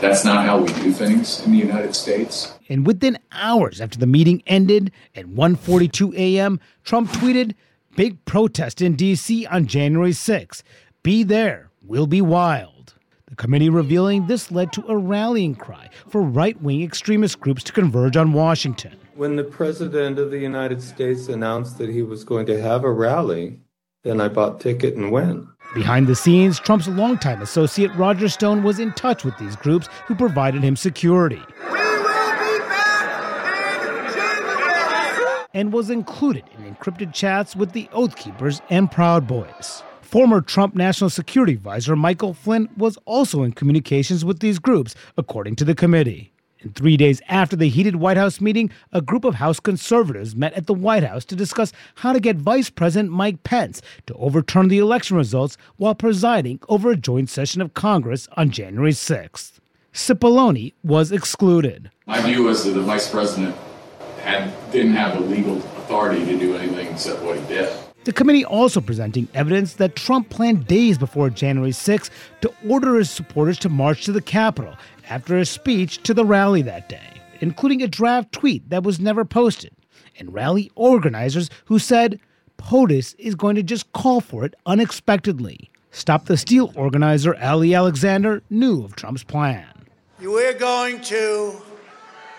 [0.00, 2.52] That's not how we do things in the United States.
[2.68, 7.54] And within hours after the meeting ended at 1:42 a.m., Trump tweeted,
[7.96, 9.46] Big protest in D.C.
[9.46, 10.62] on January 6.
[11.02, 12.94] Be there, we'll be wild.
[13.26, 17.72] The committee revealing this led to a rallying cry for right wing extremist groups to
[17.72, 18.96] converge on Washington.
[19.14, 22.92] When the President of the United States announced that he was going to have a
[22.92, 23.60] rally,
[24.04, 25.46] then I bought ticket and went.
[25.76, 30.14] Behind the scenes, Trump's longtime associate Roger Stone was in touch with these groups who
[30.14, 31.42] provided him security.
[35.52, 39.82] And was included in encrypted chats with the Oath Keepers and Proud Boys.
[40.00, 45.56] Former Trump National Security Advisor Michael Flynn was also in communications with these groups, according
[45.56, 46.32] to the committee.
[46.66, 50.52] And three days after the heated White House meeting, a group of House conservatives met
[50.54, 54.66] at the White House to discuss how to get Vice President Mike Pence to overturn
[54.66, 59.60] the election results while presiding over a joint session of Congress on January 6th.
[59.94, 61.88] Cipollone was excluded.
[62.04, 63.54] My view was that the vice president
[64.22, 67.72] had didn't have the legal authority to do anything except what he did.
[68.06, 72.08] The committee also presenting evidence that Trump planned days before January 6
[72.40, 74.76] to order his supporters to march to the Capitol
[75.08, 79.24] after a speech to the rally that day, including a draft tweet that was never
[79.24, 79.72] posted,
[80.18, 82.18] and rally organizers who said
[82.58, 85.70] POTUS is going to just call for it unexpectedly.
[85.90, 89.66] Stop the Steal organizer Ali Alexander knew of Trump's plan.
[90.20, 91.60] We're going to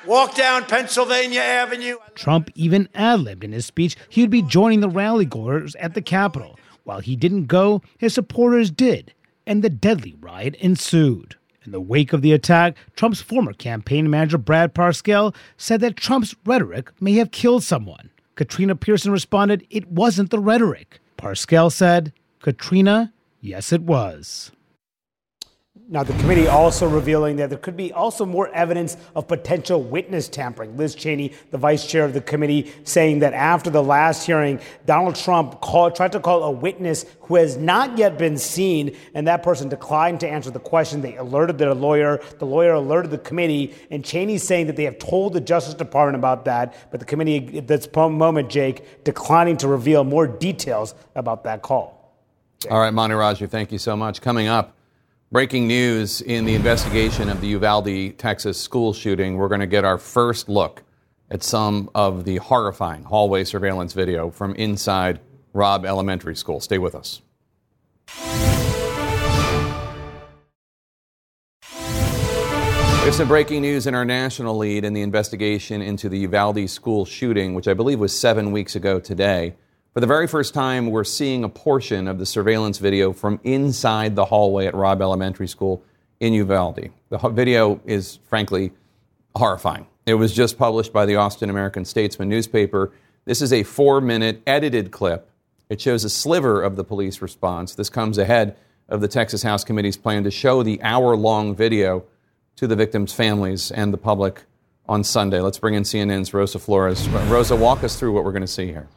[0.05, 1.97] walk down Pennsylvania Avenue.
[2.15, 5.93] Trump even ad libbed in his speech he would be joining the rally goers at
[5.93, 6.59] the Capitol.
[6.83, 9.13] While he didn't go, his supporters did,
[9.45, 11.35] and the deadly riot ensued.
[11.67, 16.33] In the wake of the attack, Trump's former campaign manager Brad Parscale said that Trump's
[16.45, 18.09] rhetoric may have killed someone.
[18.35, 21.01] Katrina Pearson responded, It wasn't the rhetoric.
[21.17, 23.11] Parscale said, Katrina,
[23.41, 24.53] yes, it was.
[25.89, 30.27] Now, the committee also revealing that there could be also more evidence of potential witness
[30.27, 30.75] tampering.
[30.75, 35.15] Liz Cheney, the vice chair of the committee, saying that after the last hearing, Donald
[35.15, 39.43] Trump called, tried to call a witness who has not yet been seen, and that
[39.43, 40.99] person declined to answer the question.
[40.99, 42.19] They alerted their lawyer.
[42.37, 46.17] The lawyer alerted the committee, and Cheney's saying that they have told the Justice Department
[46.17, 51.45] about that, but the committee at this moment, Jake, declining to reveal more details about
[51.45, 51.93] that call.
[52.59, 52.73] Jake.
[52.73, 54.19] All right, Manu Raju, thank you so much.
[54.19, 54.76] Coming up,
[55.29, 59.35] Breaking news in the investigation of the Uvalde, Texas school shooting.
[59.35, 60.83] We're going to get our first look
[61.29, 65.19] at some of the horrifying hallway surveillance video from inside
[65.51, 66.61] Robb Elementary School.
[66.61, 67.21] Stay with us.
[73.01, 77.03] There's some breaking news in our national lead in the investigation into the Uvalde school
[77.03, 79.55] shooting, which I believe was seven weeks ago today.
[79.93, 84.15] For the very first time, we're seeing a portion of the surveillance video from inside
[84.15, 85.83] the hallway at Robb Elementary School
[86.19, 86.89] in Uvalde.
[87.09, 88.73] The video is, frankly,
[89.35, 89.87] horrifying.
[90.05, 92.91] It was just published by the Austin American Statesman newspaper.
[93.25, 95.29] This is a four minute edited clip.
[95.69, 97.75] It shows a sliver of the police response.
[97.75, 98.55] This comes ahead
[98.87, 102.05] of the Texas House Committee's plan to show the hour long video
[102.55, 104.43] to the victims' families and the public
[104.87, 105.41] on Sunday.
[105.41, 107.07] Let's bring in CNN's Rosa Flores.
[107.09, 108.87] Rosa, walk us through what we're going to see here.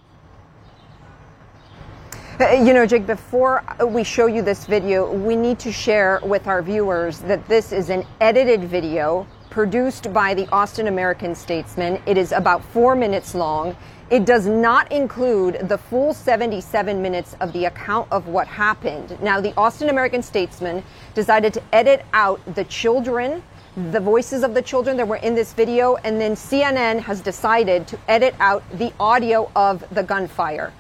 [2.41, 6.63] You know, Jake, before we show you this video, we need to share with our
[6.63, 12.01] viewers that this is an edited video produced by the Austin American Statesman.
[12.07, 13.77] It is about four minutes long.
[14.09, 19.21] It does not include the full 77 minutes of the account of what happened.
[19.21, 20.83] Now, the Austin American Statesman
[21.13, 23.43] decided to edit out the children,
[23.93, 27.87] the voices of the children that were in this video, and then CNN has decided
[27.89, 30.73] to edit out the audio of the gunfire.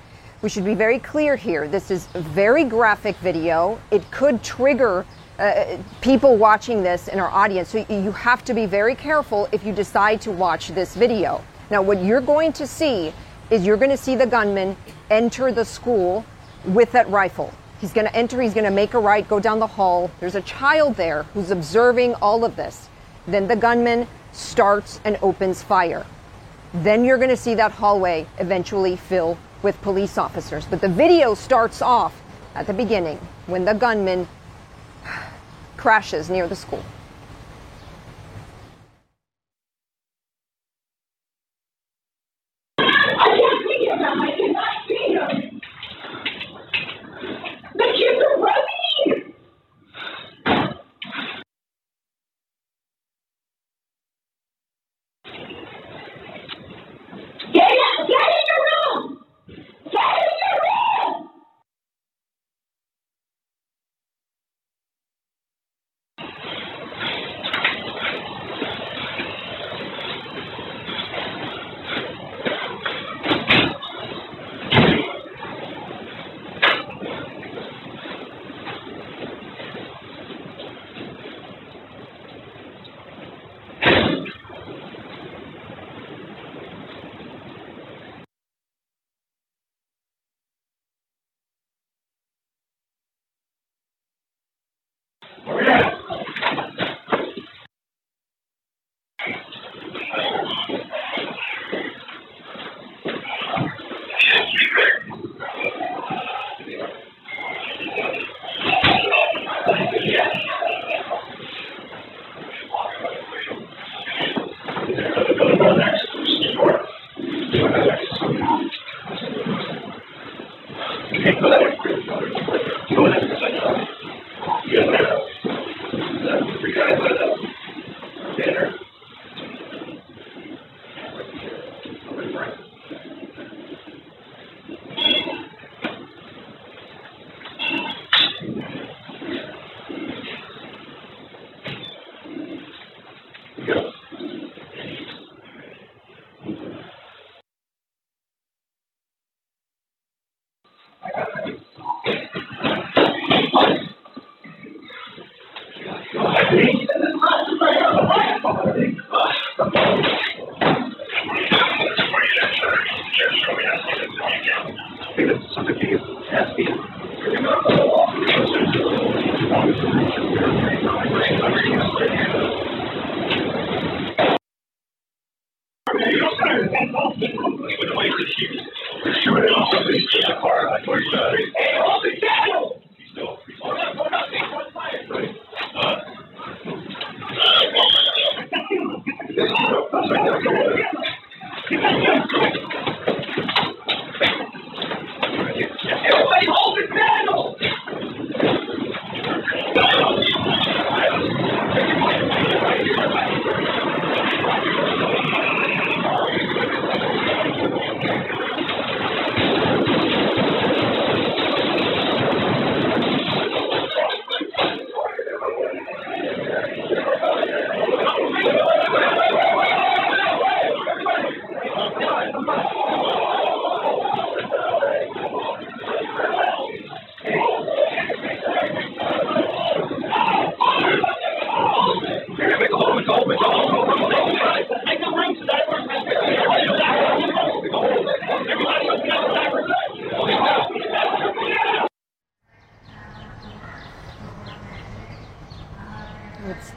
[0.42, 1.68] We should be very clear here.
[1.68, 3.78] This is a very graphic video.
[3.90, 5.04] It could trigger
[5.38, 7.68] uh, people watching this in our audience.
[7.68, 11.44] So you have to be very careful if you decide to watch this video.
[11.70, 13.12] Now, what you're going to see
[13.50, 14.76] is you're going to see the gunman
[15.10, 16.24] enter the school
[16.64, 17.52] with that rifle.
[17.78, 20.10] He's going to enter, he's going to make a right, go down the hall.
[20.20, 22.88] There's a child there who's observing all of this.
[23.26, 26.06] Then the gunman starts and opens fire.
[26.72, 30.66] Then you're going to see that hallway eventually fill with police officers.
[30.66, 32.20] But the video starts off
[32.54, 34.28] at the beginning when the gunman
[35.76, 36.84] crashes near the school.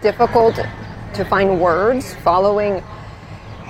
[0.04, 0.60] Difficult
[1.14, 2.84] to find words following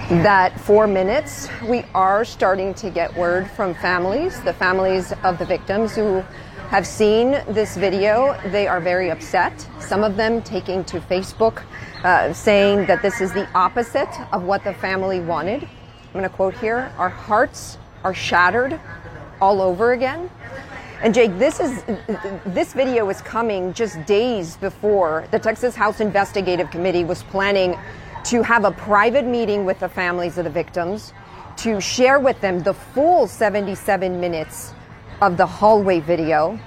[0.10, 1.48] that four minutes.
[1.64, 6.22] We are starting to get word from families, the families of the victims who
[6.70, 8.36] have seen this video.
[8.48, 9.54] They are very upset.
[9.80, 11.62] Some of them taking to Facebook
[12.04, 15.62] uh, saying that this is the opposite of what the family wanted.
[15.62, 18.80] I'm going to quote here Our hearts are shattered
[19.40, 20.32] all over again.
[21.04, 21.84] And Jake, this is
[22.46, 27.78] this video is coming just days before the Texas House Investigative Committee was planning
[28.24, 31.12] to have a private meeting with the families of the victims
[31.58, 34.74] to share with them the full 77 minutes
[35.22, 36.58] of the hallway video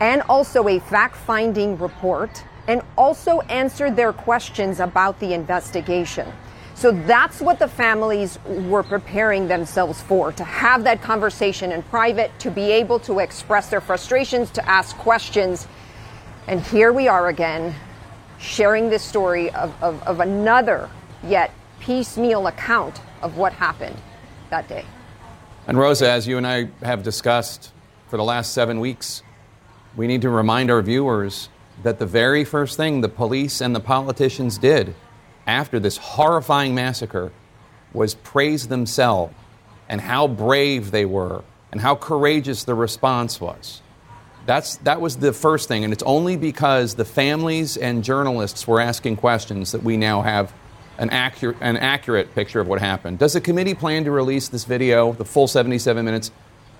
[0.00, 6.30] and also a fact-finding report and also answer their questions about the investigation.
[6.76, 12.38] So that's what the families were preparing themselves for to have that conversation in private,
[12.40, 15.66] to be able to express their frustrations, to ask questions.
[16.46, 17.74] And here we are again,
[18.38, 20.90] sharing this story of, of, of another
[21.24, 21.50] yet
[21.80, 23.96] piecemeal account of what happened
[24.50, 24.84] that day.
[25.66, 27.72] And Rosa, as you and I have discussed
[28.08, 29.22] for the last seven weeks,
[29.96, 31.48] we need to remind our viewers
[31.82, 34.94] that the very first thing the police and the politicians did
[35.46, 37.32] after this horrifying massacre
[37.92, 39.34] was praise themselves
[39.88, 41.42] and how brave they were
[41.72, 43.82] and how courageous the response was.
[44.46, 48.80] That's, that was the first thing, and it's only because the families and journalists were
[48.80, 50.54] asking questions that we now have
[50.98, 53.18] an accurate, an accurate picture of what happened.
[53.18, 56.30] Does the committee plan to release this video, the full 77 minutes,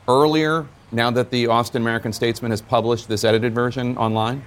[0.09, 4.45] earlier now that the Austin American Statesman has published this edited version online?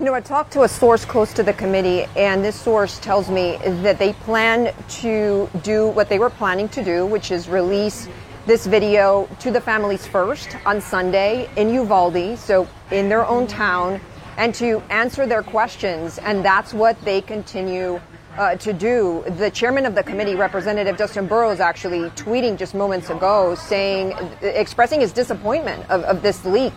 [0.00, 3.28] You know, I talked to a source close to the committee, and this source tells
[3.28, 4.72] me that they plan
[5.02, 8.08] to do what they were planning to do, which is release
[8.46, 14.00] this video to the families first on Sunday in Uvalde, so in their own town,
[14.38, 16.16] and to answer their questions.
[16.16, 18.00] And that's what they continue
[18.38, 19.22] uh, to do.
[19.36, 25.02] The chairman of the committee, Representative Dustin Burrows, actually tweeting just moments ago, saying, expressing
[25.02, 26.72] his disappointment of, of this leak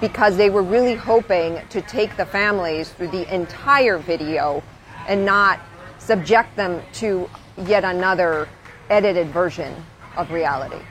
[0.00, 4.62] because they were really hoping to take the families through the entire video
[5.08, 5.60] and not
[5.98, 7.28] subject them to
[7.66, 8.48] yet another
[8.88, 9.74] edited version
[10.16, 10.82] of reality.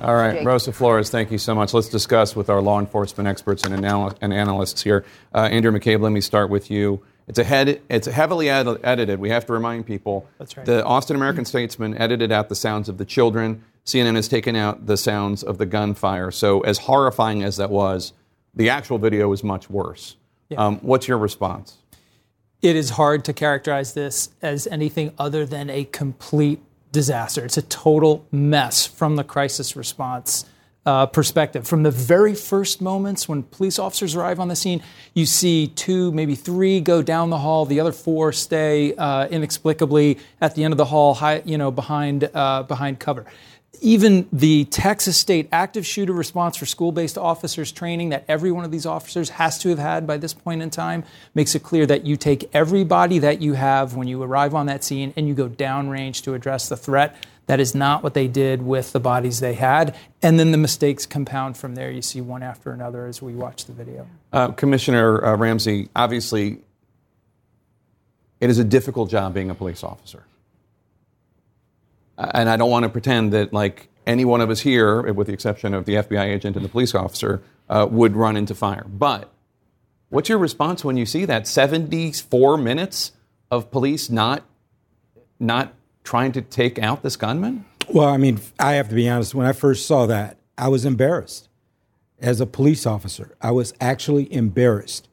[0.00, 0.46] All right, Jake.
[0.46, 1.74] Rosa Flores, thank you so much.
[1.74, 5.04] Let's discuss with our law enforcement experts and, anal- and analysts here.
[5.34, 7.02] Uh, Andrew McCabe, let me start with you.
[7.28, 9.20] It's a head, it's heavily ed- edited.
[9.20, 10.26] We have to remind people.
[10.38, 10.66] That's right.
[10.66, 13.62] The Austin American Statesman edited out the sounds of the children.
[13.84, 16.30] CNN has taken out the sounds of the gunfire.
[16.30, 18.12] So, as horrifying as that was,
[18.54, 20.16] the actual video is much worse.
[20.48, 20.58] Yeah.
[20.58, 21.78] Um, what's your response?
[22.60, 26.60] It is hard to characterize this as anything other than a complete
[26.92, 27.44] disaster.
[27.44, 30.44] It's a total mess from the crisis response
[30.84, 31.66] uh, perspective.
[31.66, 34.82] From the very first moments when police officers arrive on the scene,
[35.14, 37.64] you see two, maybe three go down the hall.
[37.66, 41.70] The other four stay uh, inexplicably at the end of the hall, high, you know,
[41.70, 43.26] behind uh, behind cover.
[43.80, 48.64] Even the Texas State active shooter response for school based officers training that every one
[48.64, 51.04] of these officers has to have had by this point in time
[51.34, 54.84] makes it clear that you take everybody that you have when you arrive on that
[54.84, 57.16] scene and you go downrange to address the threat.
[57.46, 59.96] That is not what they did with the bodies they had.
[60.22, 61.90] And then the mistakes compound from there.
[61.90, 64.06] You see one after another as we watch the video.
[64.32, 66.60] Uh, Commissioner uh, Ramsey, obviously,
[68.40, 70.24] it is a difficult job being a police officer.
[72.34, 75.32] And I don't want to pretend that, like, any one of us here, with the
[75.32, 78.84] exception of the FBI agent and the police officer, uh, would run into fire.
[78.88, 79.32] But
[80.08, 83.12] what's your response when you see that 74 minutes
[83.50, 84.44] of police not,
[85.38, 87.64] not trying to take out this gunman?
[87.88, 89.34] Well, I mean, I have to be honest.
[89.34, 91.48] When I first saw that, I was embarrassed.
[92.20, 95.08] As a police officer, I was actually embarrassed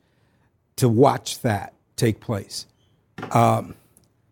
[0.75, 2.67] to watch that take place.
[3.31, 3.75] Um,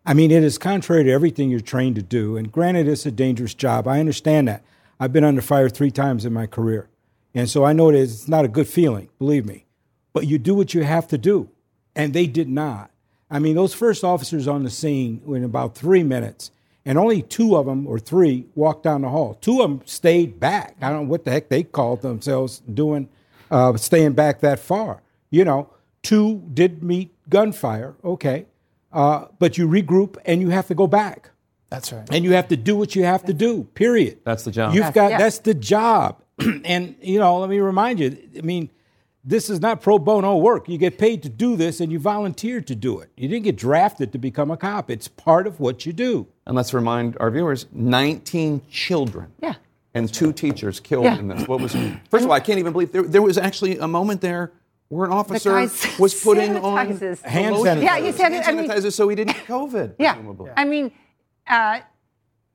[0.08, 2.38] I mean, it is contrary to everything you're trained to do.
[2.38, 3.86] And granted, it's a dangerous job.
[3.86, 4.64] I understand that.
[4.98, 6.88] I've been under fire three times in my career.
[7.34, 9.66] And so I know it's not a good feeling, believe me.
[10.14, 11.50] But you do what you have to do.
[11.94, 12.90] And they did not.
[13.30, 16.52] I mean, those first officers on the scene were in about three minutes,
[16.86, 19.34] and only two of them or three walked down the hall.
[19.42, 20.74] Two of them stayed back.
[20.80, 23.10] I don't know what the heck they called themselves doing,
[23.50, 25.02] uh, staying back that far.
[25.28, 25.68] You know,
[26.02, 28.46] two did meet gunfire, okay,
[28.92, 31.30] uh, but you regroup and you have to go back.
[31.70, 32.08] That's right.
[32.10, 33.64] And you have to do what you have to do.
[33.74, 34.20] Period.
[34.24, 34.74] That's the job.
[34.74, 36.22] You've got that's the job.
[36.64, 38.16] and you know, let me remind you.
[38.36, 38.70] I mean,
[39.24, 40.68] this is not pro bono work.
[40.68, 43.10] You get paid to do this, and you volunteered to do it.
[43.16, 44.90] You didn't get drafted to become a cop.
[44.90, 46.26] It's part of what you do.
[46.46, 49.32] And let's remind our viewers 19 children.
[49.42, 49.56] Yeah.
[49.92, 51.18] And two teachers killed Yeah.
[51.18, 51.46] in this.
[51.48, 51.72] What was,
[52.10, 54.52] first of all, I can't even believe there, there was actually a moment there
[54.88, 55.68] where an officer guy
[55.98, 56.76] was putting on.
[56.76, 57.78] Hand lotion.
[57.78, 57.82] sanitizer.
[57.82, 58.40] Yeah, you said it.
[58.40, 59.94] I Hand mean, sanitizer so he didn't get COVID.
[59.98, 60.14] Yeah.
[60.14, 60.50] presumably.
[60.56, 60.92] I mean,
[61.46, 61.80] uh,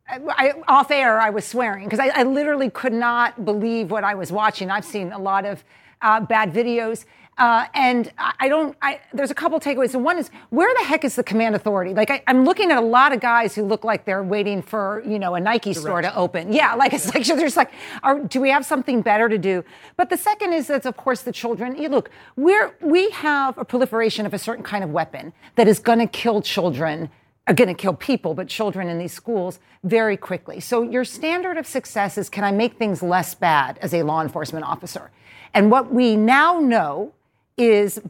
[0.07, 4.15] I, off air, I was swearing because I, I literally could not believe what I
[4.15, 4.69] was watching.
[4.69, 5.63] I've seen a lot of
[6.01, 7.05] uh, bad videos.
[7.37, 9.93] Uh, and I don't, I, there's a couple takeaways.
[9.95, 11.93] And one is, where the heck is the command authority?
[11.93, 15.01] Like, I, I'm looking at a lot of guys who look like they're waiting for,
[15.05, 16.53] you know, a Nike store to open.
[16.53, 17.71] Yeah, like, it's like, there's like,
[18.03, 19.63] are, do we have something better to do?
[19.97, 21.75] But the second is that, of course, the children.
[21.75, 25.79] You look, we're, we have a proliferation of a certain kind of weapon that is
[25.79, 27.09] going to kill children
[27.45, 30.61] are going to kill people, but children in these schools very quickly.
[30.61, 34.21] So your standard of success is can I make things less bad as a law
[34.21, 35.11] enforcement officer?
[35.53, 37.11] And what we now know
[37.57, 38.01] is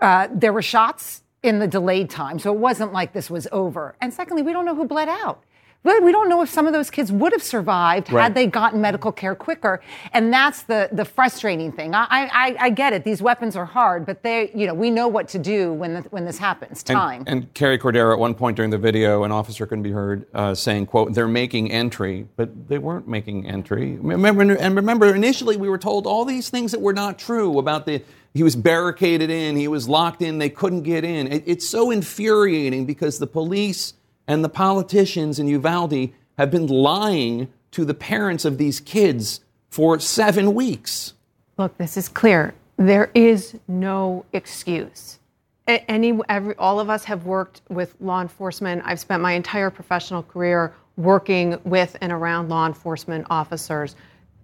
[0.00, 3.94] uh, there were shots in the delayed time, so it wasn't like this was over.
[4.00, 5.42] And secondly, we don't know who bled out.
[5.86, 8.24] But we don't know if some of those kids would have survived Right.
[8.24, 9.80] had they gotten medical care quicker.
[10.12, 11.94] And that's the, the frustrating thing.
[11.94, 13.04] I, I, I get it.
[13.04, 16.00] These weapons are hard, but they, you know, we know what to do when, the,
[16.10, 16.82] when this happens.
[16.88, 17.24] And- Time.
[17.28, 20.56] And, Carrie Cordero, at one point during the video, an officer can be heard uh,
[20.56, 25.68] saying, "quote They're making entry, but they weren't making entry." Remember, and remember, initially we
[25.68, 28.02] were told all these things that were not true about the.
[28.34, 29.56] He was barricaded in.
[29.56, 30.38] He was locked in.
[30.38, 31.32] They couldn't get in.
[31.32, 33.94] It, it's so infuriating because the police
[34.26, 39.98] and the politicians in Uvalde have been lying to the parents of these kids for
[39.98, 41.14] seven weeks.
[41.58, 42.54] Look, this is clear.
[42.76, 45.18] There is no excuse.
[45.66, 48.82] Any, every, all of us have worked with law enforcement.
[48.84, 53.96] I've spent my entire professional career working with and around law enforcement officers.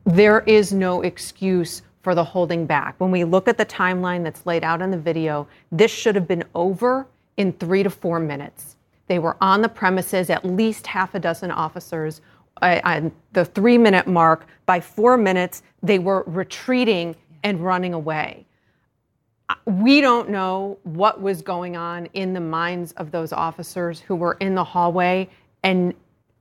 [0.05, 2.97] There is no excuse for the holding back.
[2.99, 6.27] When we look at the timeline that's laid out in the video, this should have
[6.27, 7.07] been over
[7.37, 8.77] in three to four minutes.
[9.13, 12.23] They were on the premises, at least half a dozen officers.
[12.63, 18.47] uh, On the three minute mark, by four minutes, they were retreating and running away.
[19.67, 24.39] We don't know what was going on in the minds of those officers who were
[24.41, 25.29] in the hallway
[25.63, 25.93] and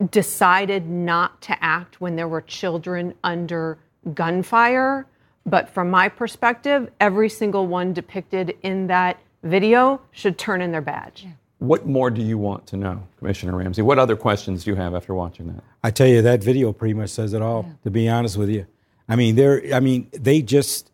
[0.10, 3.80] decided not to act when there were children under
[4.14, 5.08] gunfire.
[5.46, 10.80] But from my perspective, every single one depicted in that video should turn in their
[10.80, 11.28] badge.
[11.62, 13.84] What more do you want to know, Commissioner Ramsey?
[13.84, 15.64] What other questions do you have after watching that?
[15.84, 17.68] I tell you, that video pretty much says it all.
[17.84, 18.66] To be honest with you,
[19.08, 19.62] I mean, they're.
[19.72, 20.90] I mean, they just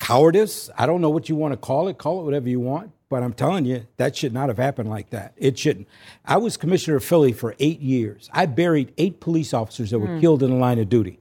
[0.00, 0.68] cowardice.
[0.76, 1.96] I don't know what you want to call it.
[1.96, 2.90] Call it whatever you want.
[3.08, 5.32] But I'm telling you, that should not have happened like that.
[5.38, 5.88] It shouldn't.
[6.26, 8.28] I was commissioner of Philly for eight years.
[8.30, 10.20] I buried eight police officers that were Hmm.
[10.20, 11.20] killed in the line of duty.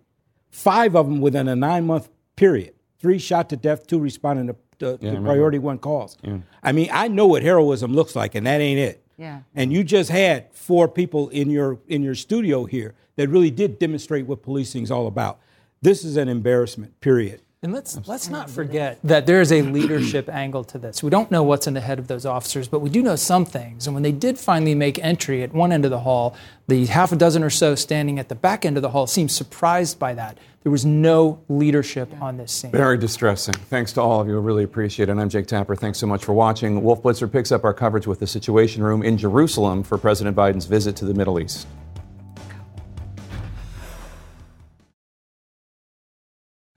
[0.52, 2.74] Five of them within a nine month period.
[3.00, 5.30] Three shot to death, two responding to, to, Yeah, I to remember.
[5.30, 6.18] priority one calls.
[6.22, 6.38] Yeah.
[6.62, 9.04] I mean, I know what heroism looks like, and that ain't it.
[9.18, 9.42] Yeah.
[9.56, 13.78] And you just had four people in your in your studio here that really did
[13.78, 15.40] demonstrate what policing is all about.
[15.84, 17.42] This is an embarrassment, period.
[17.64, 21.02] And let's let's not forget that there is a leadership angle to this.
[21.02, 23.46] We don't know what's in the head of those officers, but we do know some
[23.46, 23.88] things.
[23.88, 26.36] And when they did finally make entry at one end of the hall,
[26.68, 29.32] the half a dozen or so standing at the back end of the hall seemed
[29.32, 30.38] surprised by that.
[30.64, 32.72] There was no leadership on this scene.
[32.72, 33.54] Very distressing.
[33.54, 34.38] Thanks to all of you.
[34.38, 35.12] I really appreciate it.
[35.12, 35.76] And I'm Jake Tapper.
[35.76, 36.84] Thanks so much for watching.
[36.84, 40.66] Wolf Blitzer picks up our coverage with the Situation Room in Jerusalem for President Biden's
[40.66, 41.68] visit to the Middle East.